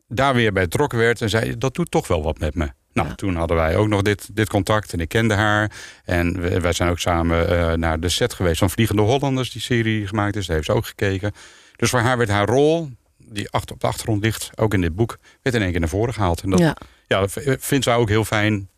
[0.09, 2.71] Daar weer bij betrokken werd en zei: Dat doet toch wel wat met me.
[2.93, 3.15] Nou, Ja.
[3.15, 5.71] toen hadden wij ook nog dit, dit contact en ik kende haar.
[6.05, 9.63] En we- wij zijn ook samen eh, naar de set geweest van Vliegende Hollanders, die
[9.63, 10.47] serie gemaakt is.
[10.47, 11.33] Daar heeft ze ook gekeken.
[11.77, 14.95] Dus voor haar werd haar rol, die achter, op de achtergrond ligt, ook in dit
[14.95, 16.43] boek, werd in één keer naar voren gehaald.
[16.43, 16.77] En dat, ja.
[17.07, 17.25] ja,
[17.59, 18.69] vindt zij ook heel fijn.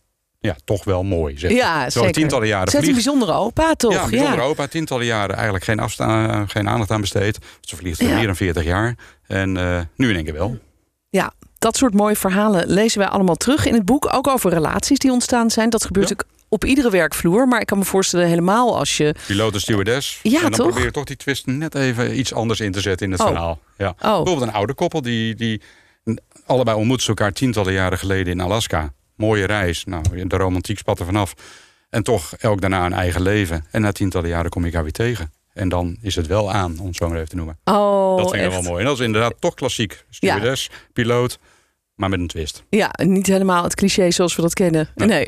[0.45, 1.39] Ja, toch wel mooi.
[1.39, 1.51] Zeg.
[1.51, 3.93] ja Zo tientallen jaren Zet een bijzondere opa, toch?
[3.93, 4.67] Ja, een bijzondere opa.
[4.67, 5.81] Tientallen jaren eigenlijk geen,
[6.49, 7.39] geen aandacht aan besteed.
[7.61, 8.15] Ze vliegt Ja.
[8.15, 8.97] meer dan 40 jaar.
[9.27, 10.59] En eh, nu in één keer wel.
[11.11, 14.09] Ja, dat soort mooie verhalen lezen wij allemaal terug in het boek.
[14.15, 15.71] Ook over relaties die ontstaan zijn.
[15.71, 16.15] Dat gebeurt Ja.
[16.15, 17.49] natuurlijk op iedere werkvloer.
[17.49, 19.15] Maar ik kan me voorstellen helemaal als je...
[19.27, 20.21] Piloot en stewardess.
[20.23, 20.67] Ja, en dan toch?
[20.67, 23.27] probeer je toch die twist net even iets anders in te zetten in het Oh.
[23.27, 23.59] verhaal.
[23.79, 23.89] Ja.
[23.89, 25.61] Oh, Bijvoorbeeld een oude koppel die, die
[26.47, 28.93] allebei ontmoeten ze elkaar tientallen jaren geleden in Alaska.
[29.16, 29.85] Mooie reis.
[29.85, 31.35] Nou, de romantiek spat er vanaf.
[31.90, 33.66] En toch elk daarna een eigen leven.
[33.70, 35.33] En na tientallen jaren kom je elkaar weer tegen.
[35.53, 37.59] En dan is het wel aan, om het zo maar even te noemen.
[37.64, 38.62] oh dat vind ik echt.
[38.62, 38.81] wel mooi.
[38.81, 40.05] En dat is inderdaad toch klassiek.
[40.11, 41.38] Stewardess, piloot,
[41.95, 42.65] maar met een twist.
[42.69, 44.89] Ja, niet helemaal het cliché zoals we dat kennen.
[44.95, 45.27] Nee.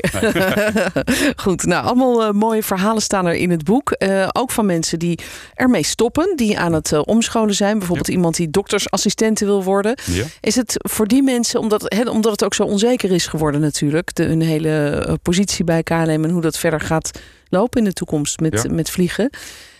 [1.35, 3.91] Goed, nou, allemaal eh, mooie verhalen staan er in het boek.
[3.91, 5.19] Eh, ook van mensen die
[5.53, 7.77] ermee stoppen, die aan het eh, omscholen zijn.
[7.77, 9.97] Bijvoorbeeld iemand die doktersassistente wil worden.
[10.05, 10.23] Ja.
[10.41, 14.23] Is het voor die mensen, omdat, omdat het ook zo onzeker is geworden natuurlijk, de,
[14.23, 18.61] hun hele positie bij KLM en hoe dat verder gaat lopen in de toekomst met,
[18.63, 18.73] Ja.
[18.73, 19.29] met vliegen.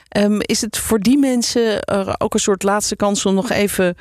[0.08, 1.88] Ehm, is het voor die mensen
[2.20, 3.96] ook een soort laatste kans om nog even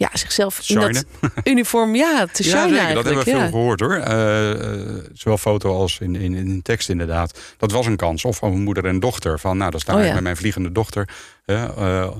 [0.00, 0.92] ja, zichzelf in Shinen.
[0.92, 2.94] dat uniform ja, te shinen Ja, zeker.
[2.94, 3.38] Dat hebben we ja.
[3.38, 3.94] veel gehoord hoor.
[3.94, 7.38] Eh, eh, zowel foto als in, in, in tekst inderdaad.
[7.56, 8.24] Dat was een kans.
[8.24, 9.38] Of van moeder en dochter.
[9.38, 10.14] Van nou, dan sta Oh, ik ja.
[10.14, 11.08] met mijn vliegende dochter
[11.44, 11.64] eh,
[12.02, 12.10] eh,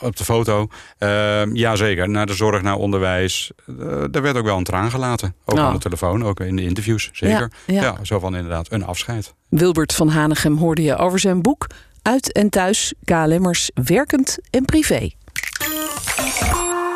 [0.00, 0.68] op de foto.
[0.98, 2.08] Uh, ja, zeker.
[2.08, 3.50] Naar de zorg, naar onderwijs.
[3.66, 5.34] Uh, daar werd ook wel een traan gelaten.
[5.44, 5.64] Ook Oh.
[5.64, 7.10] aan de telefoon, ook in de interviews.
[7.12, 7.50] Zeker.
[7.66, 7.82] Ja, ja.
[7.82, 9.34] Ja, zo van inderdaad een afscheid.
[9.48, 11.66] Wilbert van Hanegem hoorde je over zijn boek
[12.02, 15.10] Uit en Thuis KLM'ers werkend en privé.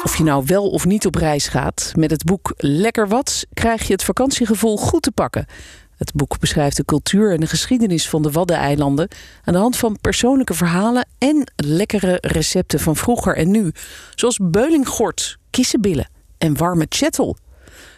[0.08, 3.86] Of je nou wel of niet op reis gaat, met het boek Lekker Wat krijg
[3.86, 5.46] je het vakantiegevoel goed te pakken.
[5.96, 9.08] Het boek beschrijft de cultuur en de geschiedenis van de Waddeneilanden
[9.44, 13.72] aan de hand van persoonlijke verhalen en lekkere recepten van vroeger en nu,
[14.14, 17.36] zoals beulinggort, kissenbillen en warme chattel.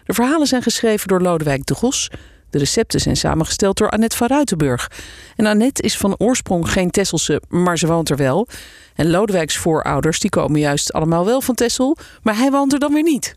[0.05, 2.11] De verhalen zijn geschreven door Lodewijk de Gos.
[2.51, 4.91] De recepten zijn samengesteld door Annette van Ruitenburg.
[5.37, 8.49] En Annette is van oorsprong geen Tesselse, maar ze woont er wel.
[8.95, 12.93] En Lodewijks voorouders die komen juist allemaal wel van Tessel, maar hij woont er dan
[12.93, 13.35] weer niet.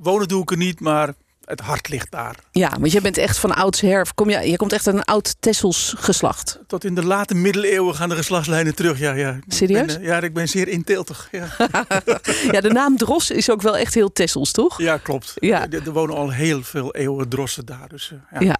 [0.00, 1.14] Wonen doe ik er niet, maar
[1.48, 2.36] het hart ligt daar.
[2.50, 4.06] Ja, want je bent echt van oudsher.
[4.14, 6.58] Kom je, je komt echt uit een oud Tessels geslacht.
[6.66, 8.98] Tot in de late middeleeuwen gaan de geslachtslijnen terug.
[8.98, 9.30] Ja, ja.
[9.30, 9.86] Ik Serieus?
[9.86, 11.28] ben, eh, ja, ik ben zeer inteeltig.
[11.30, 11.46] Ja,
[12.52, 14.78] Ja, de naam Dros is ook wel echt heel Tessels, toch?
[14.80, 15.32] ja klopt.
[15.34, 15.70] Ja.
[15.70, 17.88] Er, er wonen al heel veel eeuwen drossen daar.
[17.88, 18.46] Dus, eh, ja.
[18.46, 18.56] Ja.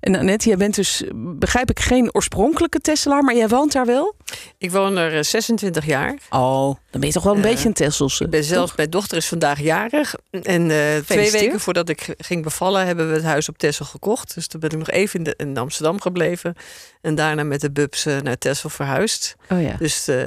[0.00, 4.14] En Annette, jij bent dus, begrijp ik, geen oorspronkelijke Tesselaar, maar jij woont daar wel?
[4.58, 6.14] Ik woon er eh, 26 jaar.
[6.30, 7.48] Oh, dan ben je toch wel een Ja.
[7.48, 8.24] beetje een Tesselse.
[8.24, 8.76] Ik ben zelfs, toch?
[8.76, 10.14] mijn dochter is vandaag jarig.
[10.42, 14.34] En eh, twee weken voordat ik ging bevallen, hebben we het huis op Texel gekocht.
[14.34, 16.54] Dus toen ben ik nog even in, de, in Amsterdam gebleven.
[17.00, 19.36] En daarna met de bubs eh, naar Texel verhuisd.
[19.50, 19.76] Oh ja.
[19.78, 20.26] Dus eh,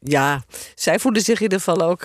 [0.00, 0.42] ja,
[0.74, 2.02] zij voelden zich in ieder geval ook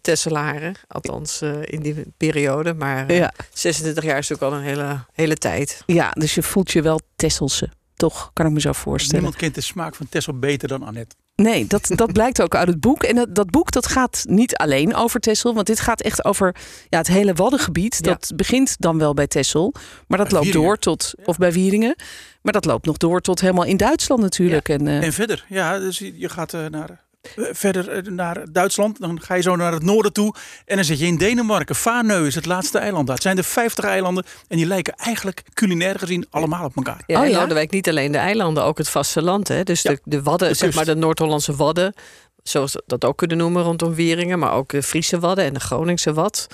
[0.00, 0.74] Tesselaren.
[0.88, 2.74] Althans, eh, in die periode.
[2.74, 3.32] Maar eh, Ja.
[3.52, 5.82] 26 jaar is natuurlijk al een hele, hele tijd.
[5.86, 7.68] ja, dus je voelt je wel Tesselse.
[7.96, 9.14] Toch, kan ik me zo voorstellen.
[9.22, 11.14] Niemand kent de smaak van Tessel beter dan Annette.
[11.36, 13.02] Nee, dat, dat blijkt ook uit het boek.
[13.02, 15.54] En dat, dat boek dat gaat niet alleen over Texel.
[15.54, 16.56] Want dit gaat echt over
[16.88, 17.98] ja, het hele Waddengebied.
[18.00, 18.10] Ja.
[18.10, 19.74] Dat begint dan wel bij Texel.
[20.08, 20.66] Maar dat Bij loopt Wieringen.
[20.66, 21.14] door tot...
[21.24, 21.96] Of bij Wieringen.
[22.42, 24.68] Maar dat loopt nog door tot helemaal in Duitsland natuurlijk.
[24.68, 27.03] En, eh, En verder, ja, dus je gaat naar
[27.36, 29.00] verder eh, naar Duitsland.
[29.00, 30.34] Dan ga je zo naar het noorden toe.
[30.64, 31.74] En dan zit je in Denemarken.
[31.74, 33.14] Faarneu is het laatste eiland daar.
[33.14, 34.24] Het zijn er 50 eilanden.
[34.48, 37.02] En die lijken eigenlijk culinair gezien allemaal op elkaar.
[37.06, 37.38] Ja, Oh ja?
[37.38, 39.48] Lodewijk niet alleen de eilanden, ook het vasteland.
[39.48, 39.62] Hè?
[39.62, 41.94] Dus Ja, de, de Wadden, de zeg maar de Noord-Hollandse Wadden.
[42.42, 44.38] Zoals we dat ook kunnen noemen rondom Wieringen.
[44.38, 46.46] Maar ook de Friese Wadden en de Groningse Wad.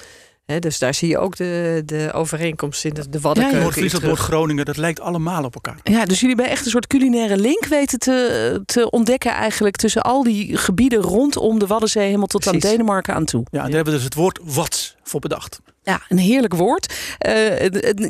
[0.59, 3.59] Dus daar zie je ook de, de overeenkomst in de, de Waddenkeuken.
[3.59, 4.05] in Noord-Friesland.
[4.05, 5.77] Noord-Groningen, dat lijkt allemaal op elkaar.
[5.83, 10.03] Ja, dus jullie hebben echt een soort culinaire link weten te, te ontdekken eigenlijk tussen
[10.03, 12.59] al die gebieden rondom de Waddenzee helemaal tot aan.
[12.59, 13.45] Denemarken aan toe.
[13.51, 15.61] Ja, daar hebben we dus het woord wat voor bedacht.
[15.83, 16.95] Ja, een heerlijk woord.
[17.19, 17.61] Eh,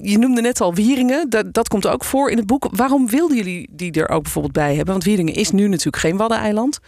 [0.02, 2.68] je noemde net al Wieringen, dat, dat komt ook voor in het boek.
[2.70, 4.92] Waarom wilden jullie die er ook bijvoorbeeld bij hebben?
[4.92, 6.78] Want Wieringen is nu natuurlijk geen Waddeneiland.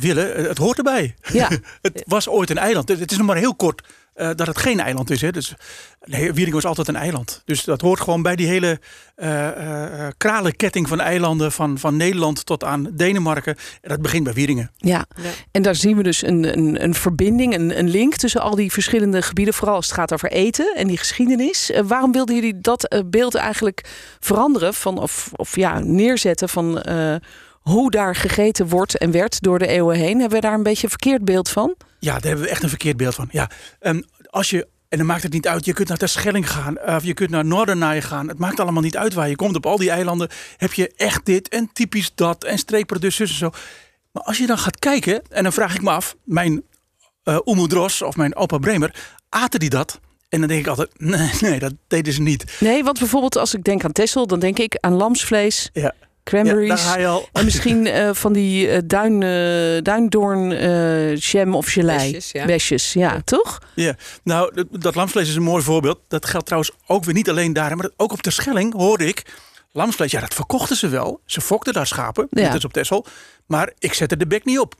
[0.00, 1.14] Willen, eh, het hoort erbij.
[1.32, 1.48] Ja,
[1.82, 2.88] Het was ooit een eiland.
[2.88, 3.82] Het is nog maar heel kort
[4.14, 5.20] eh, dat het geen eiland is.
[5.20, 5.30] Hè.
[5.30, 5.54] Dus,
[6.04, 7.42] nee, Wieringen was altijd een eiland.
[7.44, 8.80] Dus dat hoort gewoon bij die hele
[9.14, 11.52] eh, eh, eh, kralenketting van eilanden.
[11.52, 13.56] Van, van Nederland tot aan Denemarken.
[13.80, 14.70] En dat begint bij Wieringen.
[14.76, 15.04] ja.
[15.22, 15.30] Ja.
[15.50, 18.72] En daar zien we dus een, een, een verbinding, een, een link tussen al die
[18.72, 19.54] verschillende gebieden.
[19.54, 21.72] Vooral als het gaat over eten en die geschiedenis.
[21.84, 23.84] Waarom wilden jullie dat beeld eigenlijk
[24.20, 24.74] veranderen?
[24.74, 27.14] Van, of, of ja, neerzetten van eh,
[27.60, 30.20] hoe daar gegeten wordt en werd door de eeuwen heen?
[30.20, 31.74] Hebben we daar een beetje een verkeerd beeld van?
[32.04, 33.28] Ja, daar hebben we echt een verkeerd beeld van.
[33.30, 36.80] Ja, ehm, als je, en dan maakt het niet uit, je kunt naar Terschelling gaan.
[36.80, 38.28] Of je kunt naar Noordernaai gaan.
[38.28, 39.56] Het maakt allemaal niet uit waar je komt.
[39.56, 42.44] Op al die eilanden heb je echt dit en typisch dat.
[42.44, 43.50] En streekproduct zus en zo.
[44.12, 46.16] Maar als je dan gaat kijken, en dan vraag ik me af.
[46.24, 46.62] Mijn
[47.68, 48.94] Dros of mijn opa Bremer,
[49.28, 50.00] aten die dat?
[50.28, 52.56] En dan denk ik altijd, nee, nee, dat deden ze niet.
[52.60, 56.96] Nee, want bijvoorbeeld als ik denk aan Texel, dan denk ik aan lamsvlees, ja cranberries.
[56.96, 57.28] al.
[57.32, 62.18] En misschien eh, van die eh, duin, eh, duindoorn eh, jam of gelei.
[62.46, 63.20] Besjes, ja.
[63.24, 63.58] Toch?
[63.74, 65.98] Ja, nou, dat, dat lamsvlees is een mooi voorbeeld.
[66.08, 69.22] Dat geldt trouwens ook weer niet alleen daar, maar ook op de Schelling hoorde ik.
[69.72, 71.20] Lamsvlees, ja, dat verkochten ze wel.
[71.26, 72.40] Ze fokten daar schapen, Ja.
[72.42, 73.06] net als op Texel.
[73.46, 74.74] Maar ik zette de bek niet op.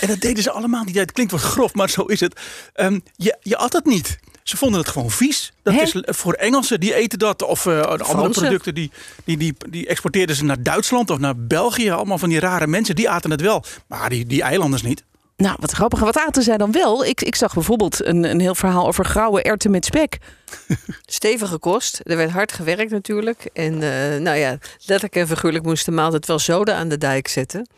[0.00, 0.94] En dat deden ze allemaal niet.
[0.94, 2.40] Het klinkt wat grof, maar zo is het.
[2.72, 4.18] Ehm, je, je at het niet.
[4.42, 5.52] Ze vonden het gewoon vies.
[5.62, 7.42] Dat is voor Engelsen, die eten dat.
[7.42, 8.42] Of eh, andere Fransen.
[8.42, 8.90] producten, die,
[9.24, 11.90] die, die, die exporteerden ze naar Duitsland of naar België.
[11.90, 13.64] Allemaal van die rare mensen, die aten het wel.
[13.86, 15.04] Maar die, die eilanders niet.
[15.36, 16.00] Nou, wat grappig.
[16.00, 17.04] Wat aten zij dan wel?
[17.04, 20.18] Ik, ik zag bijvoorbeeld een, een heel verhaal over grauwe erwten met spek.
[21.06, 22.00] Stevige kost.
[22.02, 23.48] Er werd hard gewerkt natuurlijk.
[23.52, 27.28] En eh, nou ja, letterlijk en figuurlijk moest de maaltijd wel zoden aan de dijk
[27.28, 27.68] zetten.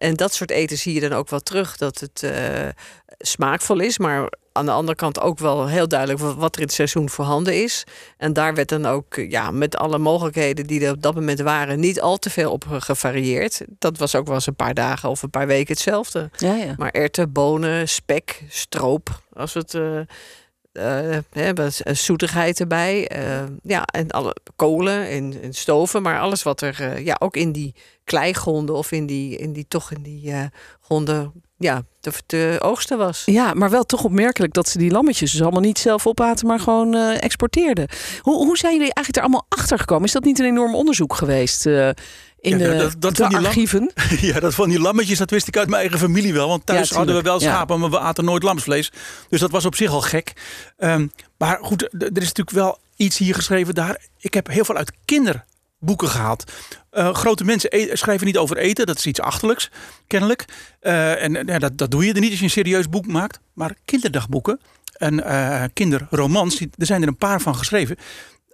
[0.00, 1.76] En dat soort eten zie je dan ook wel terug.
[1.76, 2.68] Dat het eh,
[3.18, 6.66] smaakvol is, maar aan de andere kant ook wel heel duidelijk wa- wat er in
[6.66, 7.84] het seizoen voorhanden is.
[8.16, 11.40] En daar werd dan ook eh, ja, met alle mogelijkheden die er op dat moment
[11.40, 13.60] waren, niet al te veel op gevarieerd.
[13.78, 16.30] Dat was ook wel eens een paar dagen of een paar weken hetzelfde.
[16.36, 16.74] Ja, ja.
[16.76, 20.00] Maar erwten, bonen, spek, stroop, als het eh,
[20.72, 23.08] eh, hebben, een zoetigheid erbij.
[23.08, 27.36] eh, ja, en alle kolen en, en stoven, maar alles wat er eh, ja, ook
[27.36, 30.44] in die kleigronden of in die, in die toch in die eh
[30.80, 33.22] gronden ja, te, te oogsten was.
[33.26, 36.60] Ja, maar wel toch opmerkelijk dat ze die lammetjes dus allemaal niet zelf opaten, maar
[36.60, 37.88] gewoon eh, exporteerden.
[38.20, 40.04] Hoe, hoe zijn jullie eigenlijk er allemaal achter gekomen?
[40.04, 41.88] Is dat niet een enorm onderzoek geweest eh,
[42.40, 43.92] in Ja, de, dat- dat de van lam- archieven?
[44.20, 46.48] Ja, dat van die lammetjes, dat wist ik uit mijn eigen familie wel.
[46.48, 47.50] Want thuis Ja, hadden we wel ja.
[47.50, 48.92] schapen, maar we aten nooit lamsvlees.
[49.28, 50.32] Dus dat was op zich al gek.
[50.76, 51.06] Ehm,
[51.38, 54.06] maar goed, er is natuurlijk wel iets hier geschreven daar.
[54.18, 56.52] Ik heb heel veel uit kinderboeken gehaald.
[56.90, 59.70] Eh, grote mensen e- schrijven niet over eten, dat is iets achterlijks,
[60.06, 60.44] kennelijk.
[60.80, 63.40] Eh, en ja, dat, dat doe je er niet als je een serieus boek maakt.
[63.54, 64.60] Maar kinderdagboeken
[64.92, 67.96] en eh, kinderromans, die- er zijn er een paar van geschreven.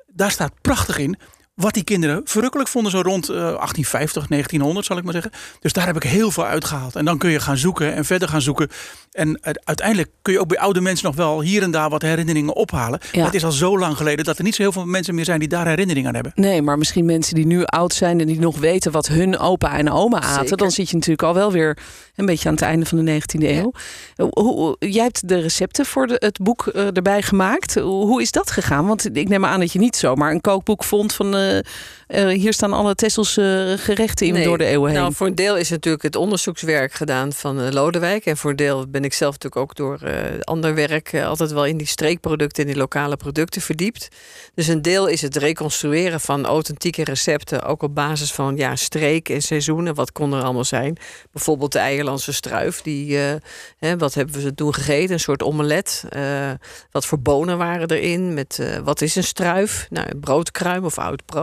[0.07, 1.19] Daar staat prachtig in
[1.57, 5.33] wat die kinderen verrukkelijk vonden, zo rond eh, 1850, 1900 zal ik maar zeggen.
[5.61, 6.97] Dus daar heb ik heel veel uitgehaald.
[6.97, 8.69] En dan kun je gaan zoeken en verder gaan zoeken.
[9.13, 12.03] En eh, uiteindelijk kun je ook bij oude mensen nog wel hier en daar wat
[12.03, 12.99] herinneringen ophalen.
[13.03, 13.09] Ja.
[13.17, 15.25] Maar het is al zo lang geleden dat er niet zo heel veel mensen meer
[15.25, 16.33] zijn die daar herinneringen aan hebben.
[16.35, 19.79] Nee, maar misschien mensen die nu oud zijn en die nog weten wat hun opa
[19.79, 20.41] en oma aten.
[20.41, 20.57] Zeker.
[20.57, 21.79] Dan zit je natuurlijk al wel weer
[22.17, 23.73] een beetje aan het einde van de 19e eeuw.
[24.17, 27.75] Hoe, hoe- jij hebt de recepten voor de, het boek eh, erbij gemaakt.
[27.75, 28.87] Hoe, hoe is dat gegaan?
[28.87, 32.53] Want ik neem aan dat je niet zomaar een kookboek vond van eh, eh, hier
[32.53, 34.45] staan alle Tesselse gerechten in Nee.
[34.45, 35.01] door de eeuwen heen.
[35.01, 38.27] Nou, voor een deel is natuurlijk het onderzoekswerk gedaan van eh, Lodewijk.
[38.27, 41.53] En voor een deel ben ik zelf natuurlijk ook door eh, ander werk eh, altijd
[41.53, 44.09] wel in die streekproducten en die lokale producten verdiept.
[44.55, 47.63] Dus een deel is het reconstrueren van authentieke recepten.
[47.63, 49.95] Ook op basis van ja, streek en seizoenen.
[49.95, 50.97] Wat kon er allemaal zijn?
[51.33, 52.83] Bijvoorbeeld de Eierlandse struif.
[52.83, 53.35] Die, eh,
[53.79, 55.13] hè, wat hebben we toen gegeten?
[55.13, 56.05] Een soort omelet.
[56.09, 56.51] Eh,
[56.91, 58.35] wat voor bonen waren erin?
[58.35, 59.87] Met, eh, wat is een struif?
[59.91, 61.36] Nou, een broodkruim of oud brood.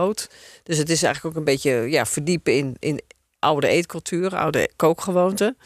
[0.62, 3.00] Dus het is eigenlijk ook een beetje ja, verdiepen in, in
[3.38, 5.56] oude eetcultuur, oude kookgewoonten.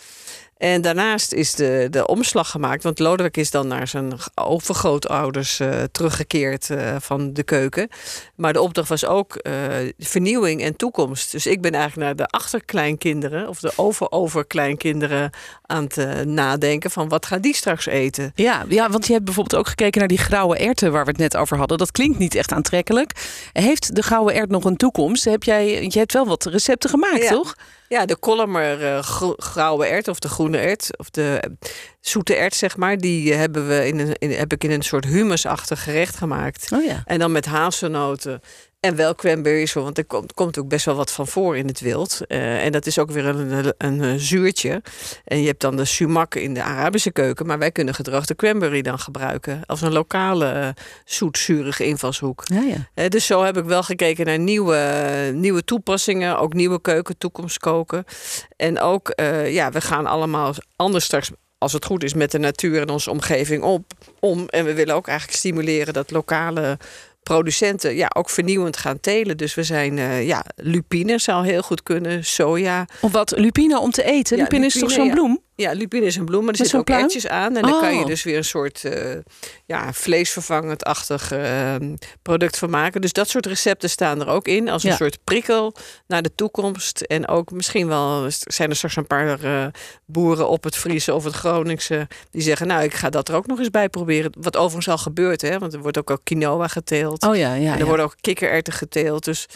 [0.58, 5.82] En daarnaast is de, de omslag gemaakt, want Lodewijk is dan naar zijn overgrootouders uh,
[5.92, 7.88] teruggekeerd uh, van de keuken.
[8.34, 9.52] Maar de opdracht was ook uh,
[9.98, 11.32] vernieuwing en toekomst.
[11.32, 15.30] Dus ik ben eigenlijk naar de achterkleinkinderen of de over-overkleinkinderen
[15.66, 18.32] aan het nadenken van wat gaat die straks eten.
[18.34, 21.20] Ja, ja, want je hebt bijvoorbeeld ook gekeken naar die grauwe erwten waar we het
[21.20, 21.78] net over hadden.
[21.78, 23.12] Dat klinkt niet echt aantrekkelijk.
[23.52, 25.24] Heeft de gouden ert nog een toekomst?
[25.24, 27.30] Heb jij, je hebt wel wat recepten gemaakt, ja.
[27.30, 27.54] toch?
[27.88, 28.98] Ja, de Kolmer uh,
[29.36, 31.56] grauwe ert of de groene ert of de
[32.00, 35.04] zoete ert, zeg maar, die hebben we in een, in, heb ik in een soort
[35.04, 36.72] humusachtig gerecht gemaakt.
[36.72, 37.02] Oh ja.
[37.04, 38.40] En dan met hazelnoten.
[38.80, 41.80] En wel cranberries, want er komt, komt ook best wel wat van voor in het
[41.80, 42.20] wild.
[42.28, 44.82] Uh, en dat is ook weer een, een, een, zuurtje.
[45.24, 47.46] En je hebt dan de sumac in de Arabische keuken.
[47.46, 49.62] Maar wij kunnen gedroogde cranberry dan gebruiken.
[49.66, 50.68] Als een lokale uh,
[51.04, 52.42] zoetzurige invalshoek.
[52.44, 52.88] Ja, ja.
[52.94, 56.38] Uh, dus zo heb ik wel gekeken naar nieuwe, nieuwe toepassingen.
[56.38, 58.04] Ook nieuwe keuken, toekomstkoken.
[58.56, 59.12] En ook,
[59.46, 63.10] ja, we gaan allemaal anders straks als het goed is, met de natuur en onze
[63.10, 64.48] omgeving op, om.
[64.48, 66.78] En we willen ook eigenlijk stimuleren dat lokale
[67.28, 69.36] producenten ja, ook vernieuwend gaan telen.
[69.36, 72.88] Dus we zijn, uh, ja, lupine zou heel goed kunnen, soja.
[73.00, 74.36] Of wat, lupine om te eten?
[74.36, 75.12] Ja, lupine, is toch zo'n ja.
[75.12, 75.40] bloem?
[75.60, 77.02] Ja, lupine is een bloem, maar er zitten ook pluim?
[77.02, 77.56] ertjes aan.
[77.56, 78.06] En dan kan je Oh.
[78.06, 79.14] dus weer een soort uh,
[79.66, 81.74] ja, vleesvervangend-achtig uh,
[82.22, 83.00] product van maken.
[83.00, 84.68] Dus dat soort recepten staan er ook in.
[84.68, 84.96] Als een Ja.
[84.96, 85.74] soort prikkel
[86.06, 87.00] naar de toekomst.
[87.00, 89.66] En ook misschien wel zijn er straks een paar uh,
[90.06, 92.08] boeren op het Friese of het Groningse...
[92.30, 94.32] die zeggen, nou, ik ga dat er ook nog eens bij proberen.
[94.40, 95.58] Wat overigens al gebeurt, hè.
[95.58, 97.22] Want er wordt ook al quinoa geteeld.
[97.26, 97.66] Oh ja, ja.
[97.66, 97.84] en er ja.
[97.84, 99.24] worden ook kikkererwten geteeld.
[99.24, 99.46] Dus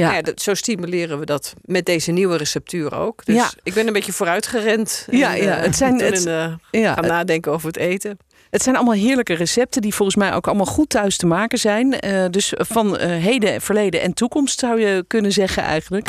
[0.00, 0.04] Ja.
[0.06, 3.24] nou ja, dat, zo stimuleren we dat met deze nieuwe receptuur ook.
[3.24, 3.50] Dus Ja.
[3.62, 5.06] ik ben een beetje vooruitgerend.
[5.10, 6.22] Ja, en, ja, eh, het zijn- het-
[6.70, 8.18] ja, gaan nadenken over het eten.
[8.50, 12.00] Het zijn allemaal heerlijke recepten die volgens mij ook allemaal goed thuis te maken zijn.
[12.00, 16.08] Eh, dus van eh, heden, verleden en toekomst zou je kunnen zeggen eigenlijk.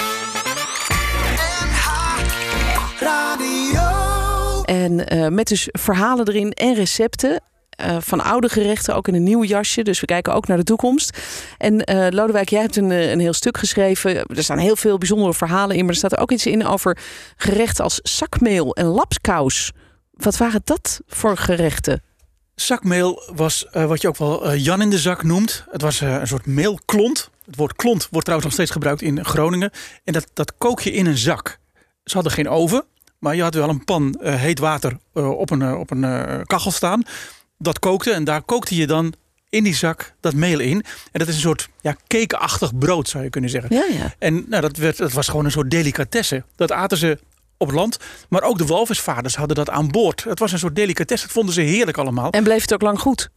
[4.65, 7.41] En eh, met dus verhalen erin en recepten.
[7.81, 9.83] Eh, van oude gerechten, ook in een nieuw jasje.
[9.83, 11.17] Dus we kijken ook naar de toekomst.
[11.57, 14.25] En eh, Lodewijk, jij hebt een, eh, een heel stuk geschreven.
[14.25, 15.81] Er staan heel veel bijzondere verhalen in.
[15.81, 16.97] Maar er staat er ook iets in over
[17.35, 19.71] gerechten als zakmeel en lapskous.
[20.11, 22.03] Wat waren dat voor gerechten?
[22.55, 25.65] Zakmeel was wat je ook wel Jan in de zak noemt.
[25.71, 27.29] Het was een soort meelklont.
[27.45, 29.71] Het woord klont wordt trouwens nog steeds gebruikt in Groningen.
[30.03, 31.59] En dat, dat kook je in een zak.
[32.03, 32.85] Ze hadden geen oven,
[33.19, 37.03] maar je had wel een pan heet water op een, op een kachel staan.
[37.61, 39.13] Dat kookte en daar kookte je dan
[39.49, 40.83] in die zak dat meel in.
[41.11, 43.75] En dat is een soort ja, cakeachtig brood zou je kunnen zeggen.
[43.75, 44.13] Ja, ja.
[44.19, 46.43] En nou, dat, werd, dat was gewoon een soort delicatesse.
[46.55, 47.17] Dat aten ze
[47.57, 47.97] op het land.
[48.29, 50.23] Maar ook de walvisvaders hadden dat aan boord.
[50.23, 51.25] Het was een soort delicatesse.
[51.25, 52.31] Dat vonden ze heerlijk allemaal.
[52.31, 53.29] En bleef het ook lang goed?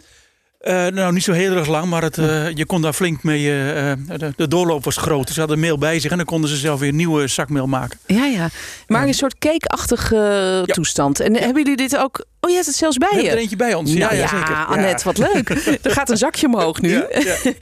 [0.65, 3.51] Eh, nou, niet zo heel erg lang, maar het, eh, je kon daar flink mee.
[3.51, 5.25] eh, de, de doorloop was groot.
[5.25, 7.99] Dus ze hadden meel bij zich en dan konden ze zelf weer nieuwe zakmeel maken.
[8.07, 8.49] Ja, ja.
[8.87, 11.21] Maar een soort cakeachtige toestand.
[11.21, 12.25] En hebben jullie dit ook...
[12.41, 13.21] Oh, je hebt het zelfs bij We je?
[13.21, 13.91] hebben er eentje bij ons.
[13.91, 14.65] Nou ja, ja, ja, zeker.
[14.65, 15.49] Annette, wat leuk.
[15.83, 16.91] er gaat een zakje omhoog nu.
[16.91, 17.37] Ja, ja.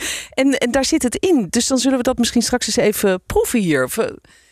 [0.42, 1.46] en, en daar zit het in.
[1.50, 3.84] Dus dan zullen we dat misschien straks eens even proeven hier.
[3.84, 3.98] Of,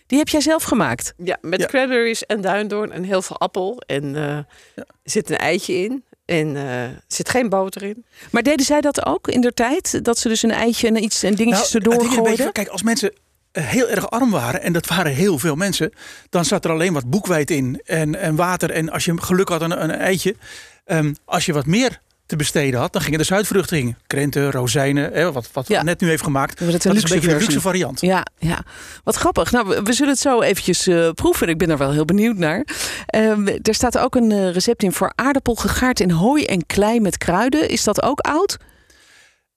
[0.07, 1.15] Die heb jij zelf gemaakt?
[1.25, 1.67] Ja, met Ja.
[1.67, 3.83] cranberries en duindoorn en heel veel appel.
[3.87, 4.37] En eh,
[4.75, 6.05] er zit een eitje in.
[6.31, 8.05] En eh, er zit geen boter in.
[8.31, 10.05] Maar deden zij dat ook in der tijd?
[10.05, 12.53] Dat ze dus een eitje en iets en dingetjes Nou, erdoor beetje gooiden?
[12.53, 13.13] Kijk, als mensen
[13.53, 15.93] eh, heel erg arm waren, en dat waren heel veel mensen,
[16.29, 18.71] dan zat er alleen wat boekweit in en, en water.
[18.71, 20.37] En als je geluk had een, een eitje,
[20.85, 22.01] ehm, als je wat meer
[22.31, 23.97] te besteden had, dan gingen de zuidvruchten in.
[24.07, 25.83] Krenten, rozijnen, hè, wat, wat Ja.
[25.83, 26.59] net nu heeft gemaakt.
[26.59, 27.49] Dat een is een luxe beetje de versie.
[27.51, 28.01] luxe variant.
[28.01, 28.59] Ja, ja,
[29.05, 29.53] wat grappig.
[29.53, 31.49] Nou, we, we zullen het zo eventjes eh, proeven.
[31.49, 32.65] Ik ben er wel heel benieuwd naar.
[33.07, 37.01] Ehm, er staat ook een eh, recept in voor aardappel gegaard in hooi en klei
[37.01, 37.69] met kruiden.
[37.69, 38.57] Is dat ook oud?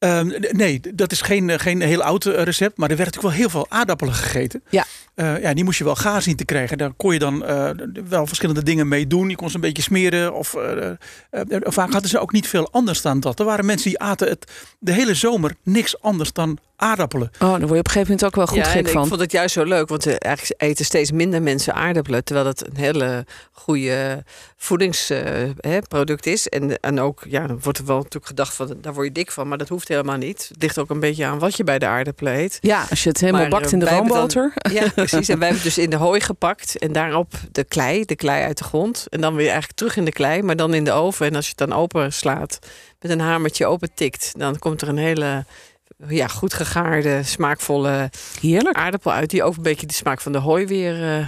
[0.03, 2.77] Ehm, nee, dat is geen, eh, geen heel oud eh, recept.
[2.77, 4.63] Maar er werd natuurlijk wel heel veel aardappelen gegeten.
[4.69, 4.85] Ja.
[5.15, 6.77] Eh, ja, die moest je wel gaar zien te krijgen.
[6.77, 7.39] Daar kon je dan
[8.09, 9.29] wel verschillende dingen mee doen.
[9.29, 10.33] Je kon ze een beetje smeren.
[10.33, 10.55] Of,
[11.63, 13.39] vaak hadden ze ook niet veel anders dan dat.
[13.39, 17.31] Er waren mensen die aten het de hele zomer niks anders dan aardappelen.
[17.33, 19.01] Oh, daar word je op een gegeven moment ook wel goed ja, gek van.
[19.01, 19.89] ik vond het juist zo leuk.
[19.89, 22.23] Want eh, eigenlijk eten steeds minder mensen aardappelen.
[22.23, 24.23] Terwijl het een hele goede
[24.57, 26.47] voedingsproduct is.
[26.47, 29.31] En, en ook, ja, dan wordt er wel natuurlijk gedacht van, daar word je dik
[29.31, 29.47] van.
[29.47, 30.47] Maar dat hoeft helemaal niet.
[30.53, 32.57] Het ligt ook een beetje aan wat je bij de aardappelen eet.
[32.61, 34.53] Ja, als je het helemaal Maar, bakt eh, in de dan- roomboter.
[34.71, 35.29] Ja, precies.
[35.29, 36.77] En wij hebben het dus in de hooi gepakt.
[36.77, 39.05] En daarop de klei, de klei uit de grond.
[39.09, 41.25] En dan weer eigenlijk terug in de klei, maar dan in de oven.
[41.25, 42.59] En als je het dan open slaat,
[42.99, 45.45] met een hamertje open tikt, dan komt er een hele
[46.07, 48.09] ja, goed gegaarde, smaakvolle
[48.41, 48.77] Heerlijk.
[48.77, 49.29] aardappel uit.
[49.29, 51.27] Die ook een beetje de smaak van de hooi weer eh,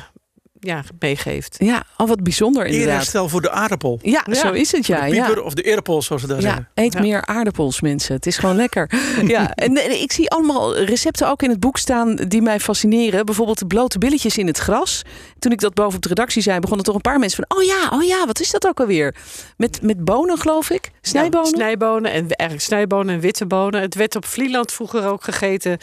[0.66, 1.56] ja, meegeeft.
[1.60, 2.90] Ja, al wat bijzonder inderdaad.
[2.90, 4.00] Eerherstel voor de aardappel.
[4.02, 4.34] Ja, Ja.
[4.34, 5.06] zo is het ja.
[5.06, 5.42] de pieper ja.
[5.42, 6.68] of de eerpel, zoals ze daar Ja, zeggen.
[6.74, 7.00] eet Ja.
[7.00, 8.16] meer aardappels, mensen.
[8.16, 8.90] Het is gewoon lekker.
[9.28, 13.26] Ja, en, en ik zie allemaal recepten ook in het boek staan die mij fascineren.
[13.26, 15.02] Bijvoorbeeld de blote billetjes in het gras.
[15.40, 17.58] Toen ik dat boven op de redactie zei, begonnen toch een paar mensen van...
[17.58, 19.16] oh ja, oh ja, wat is dat ook alweer?
[19.58, 20.92] Met, met bonen, geloof ik?
[21.02, 21.50] Snijbonen?
[21.50, 23.82] Ja, snijbonen en eigenlijk snijbonen en witte bonen.
[23.82, 25.78] Het werd op Vlieland vroeger ook gegeten.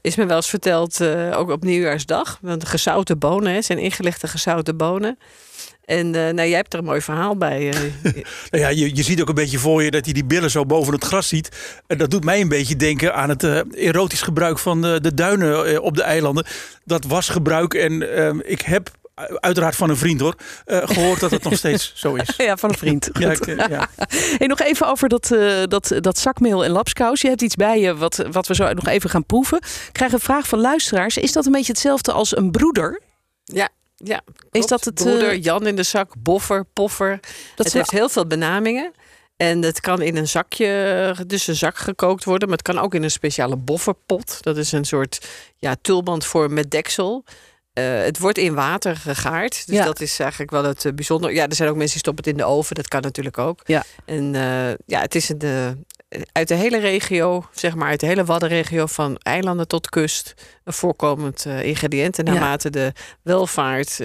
[0.00, 2.38] Is me wel eens verteld, eh, ook op nieuwjaarsdag.
[2.40, 5.18] Want gezouten bonen zijn ingelegde gezouten bonen.
[5.84, 7.68] En eh, nou, jij hebt er een mooi verhaal bij.
[7.68, 7.80] eh.
[8.50, 10.66] Nou ja, je, je ziet ook een beetje voor je dat hij die billen zo
[10.66, 11.48] boven het gras ziet.
[11.86, 15.82] En dat doet mij een beetje denken aan het eh, erotisch gebruik van de, duinen
[15.82, 16.46] op de eilanden.
[16.84, 18.90] Dat was gebruik en ehm, ik heb
[19.40, 22.34] uiteraard van een vriend hoor, eh, gehoord dat het nog steeds zo is.
[22.36, 23.10] Ja, van een vriend.
[23.12, 23.88] Ja, ik, eh, ja.
[24.38, 27.20] Hey, nog even over dat, eh, dat, dat zakmeel en lapskous.
[27.20, 29.58] Je hebt iets bij je wat, wat we zo nog even gaan proeven.
[29.58, 31.16] Ik krijg een vraag van luisteraars.
[31.16, 33.00] Is dat een beetje hetzelfde als een broeder?
[33.44, 34.20] ja, ja.
[34.50, 37.20] Is dat het, Broeder, Jan in de zak, boffer, poffer.
[37.56, 38.92] Dat het heeft heel veel benamingen.
[39.36, 42.48] En het kan in een zakje, dus een zak gekookt worden.
[42.48, 44.38] Maar het kan ook in een speciale bofferpot.
[44.42, 47.24] Dat is een soort ja, tulbandvorm met deksel.
[47.72, 49.66] Eh, het wordt in water gegaard.
[49.66, 49.84] Dus Ja.
[49.84, 51.32] dat is eigenlijk wel het eh, bijzonder.
[51.32, 52.74] Ja, er zijn ook mensen die stoppen het in de oven.
[52.74, 53.60] Dat kan natuurlijk ook.
[53.64, 53.84] Ja.
[54.04, 55.86] En eh, ja, het is een,
[56.32, 60.72] uit de hele regio, zeg maar uit de hele Waddenregio, van eilanden tot kust, een
[60.72, 62.18] voorkomend ingrediënt.
[62.18, 62.32] En Ja.
[62.32, 62.92] naarmate de
[63.22, 64.00] welvaart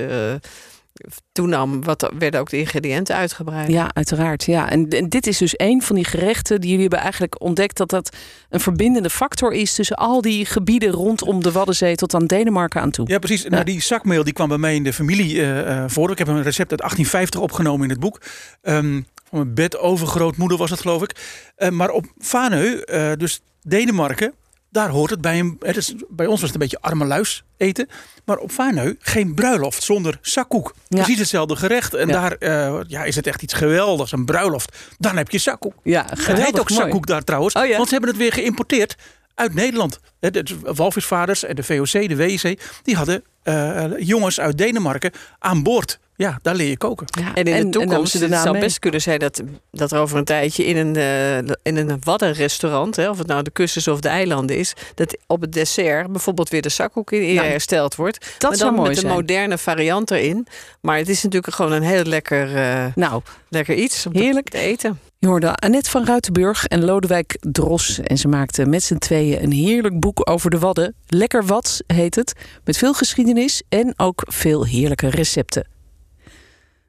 [1.32, 3.72] toenam, wat, werden ook de ingrediënten uitgebreid.
[3.72, 4.44] Ja, uiteraard.
[4.44, 4.70] Ja.
[4.70, 7.90] En, en dit is dus een van die gerechten die jullie hebben eigenlijk ontdekt dat
[7.90, 8.16] dat
[8.50, 12.92] een verbindende factor is tussen al die gebieden rondom de Waddenzee tot aan Denemarken aan
[12.92, 13.10] toe.
[13.10, 13.46] Ja, precies.
[13.46, 16.12] Nou, die zakmeel die kwam bij mij in de familie eh, eh, voor.
[16.12, 18.22] Ik heb een recept uit 1850 opgenomen in het boek.
[18.62, 21.16] Ehm, van mijn bedovergrootmoeder was het, geloof ik.
[21.56, 24.34] Eh, maar op Vaneu, eh, dus Denemarken,
[24.78, 25.56] daar hoort het bij een.
[25.60, 27.88] Het is, bij ons was het een beetje arme luis eten.
[28.26, 30.74] Maar op Vaneu geen bruiloft zonder zakkoek.
[30.88, 30.98] Ja.
[30.98, 31.94] Precies hetzelfde gerecht.
[31.94, 32.14] En Ja.
[32.14, 34.12] daar eh, ja, is het echt iets geweldigs.
[34.12, 34.78] Een bruiloft.
[34.98, 35.74] Dan heb je zakkoek.
[35.84, 36.82] Ja, Het heet geweldig ook mooi.
[36.82, 37.54] zakkoek daar trouwens.
[37.54, 37.76] Oh ja.
[37.76, 38.96] Want ze hebben het weer geïmporteerd
[39.36, 40.00] uit Nederland.
[40.20, 46.00] De walvisvaders en de VOC, de WEC, die hadden eh, jongens uit Denemarken aan boord.
[46.18, 47.06] Ja, daar leer je koken.
[47.20, 48.62] Ja, En in de namen toekomst ze de het zou mee.
[48.62, 49.42] best kunnen zijn dat,
[49.72, 53.44] dat er over een tijdje in een, eh, in een waddenrestaurant, hè, of het nou
[53.44, 57.12] de kust is of de eilanden is, dat op het dessert bijvoorbeeld weer de zakkoek
[57.12, 57.44] in Ja.
[57.44, 58.20] hersteld wordt.
[58.38, 60.48] Dat maar zou dan mooi met een moderne variant erin.
[60.82, 64.50] Maar het is natuurlijk gewoon een heel lekker, eh, Nou, lekker iets om te- Heerlijk.
[64.50, 65.00] te eten.
[65.20, 68.00] je hoorde Annette van Ruitenburg en Lodewijk Dros.
[68.00, 70.96] En ze maakten met z'n tweeën een heerlijk boek over de Wadden.
[71.08, 72.34] Lekker Wads heet het.
[72.64, 75.68] Met veel geschiedenis en ook veel heerlijke recepten.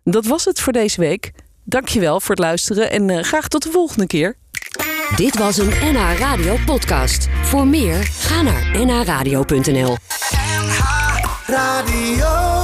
[0.04, 1.32] Dat was het voor deze week.
[1.64, 4.36] Dankjewel voor het luisteren en eh, graag tot de volgende keer.
[5.16, 7.28] Dit was een NH Radio podcast.
[7.42, 9.96] Voor meer, ga naar nhradio.nl.
[11.46, 12.57] Radio.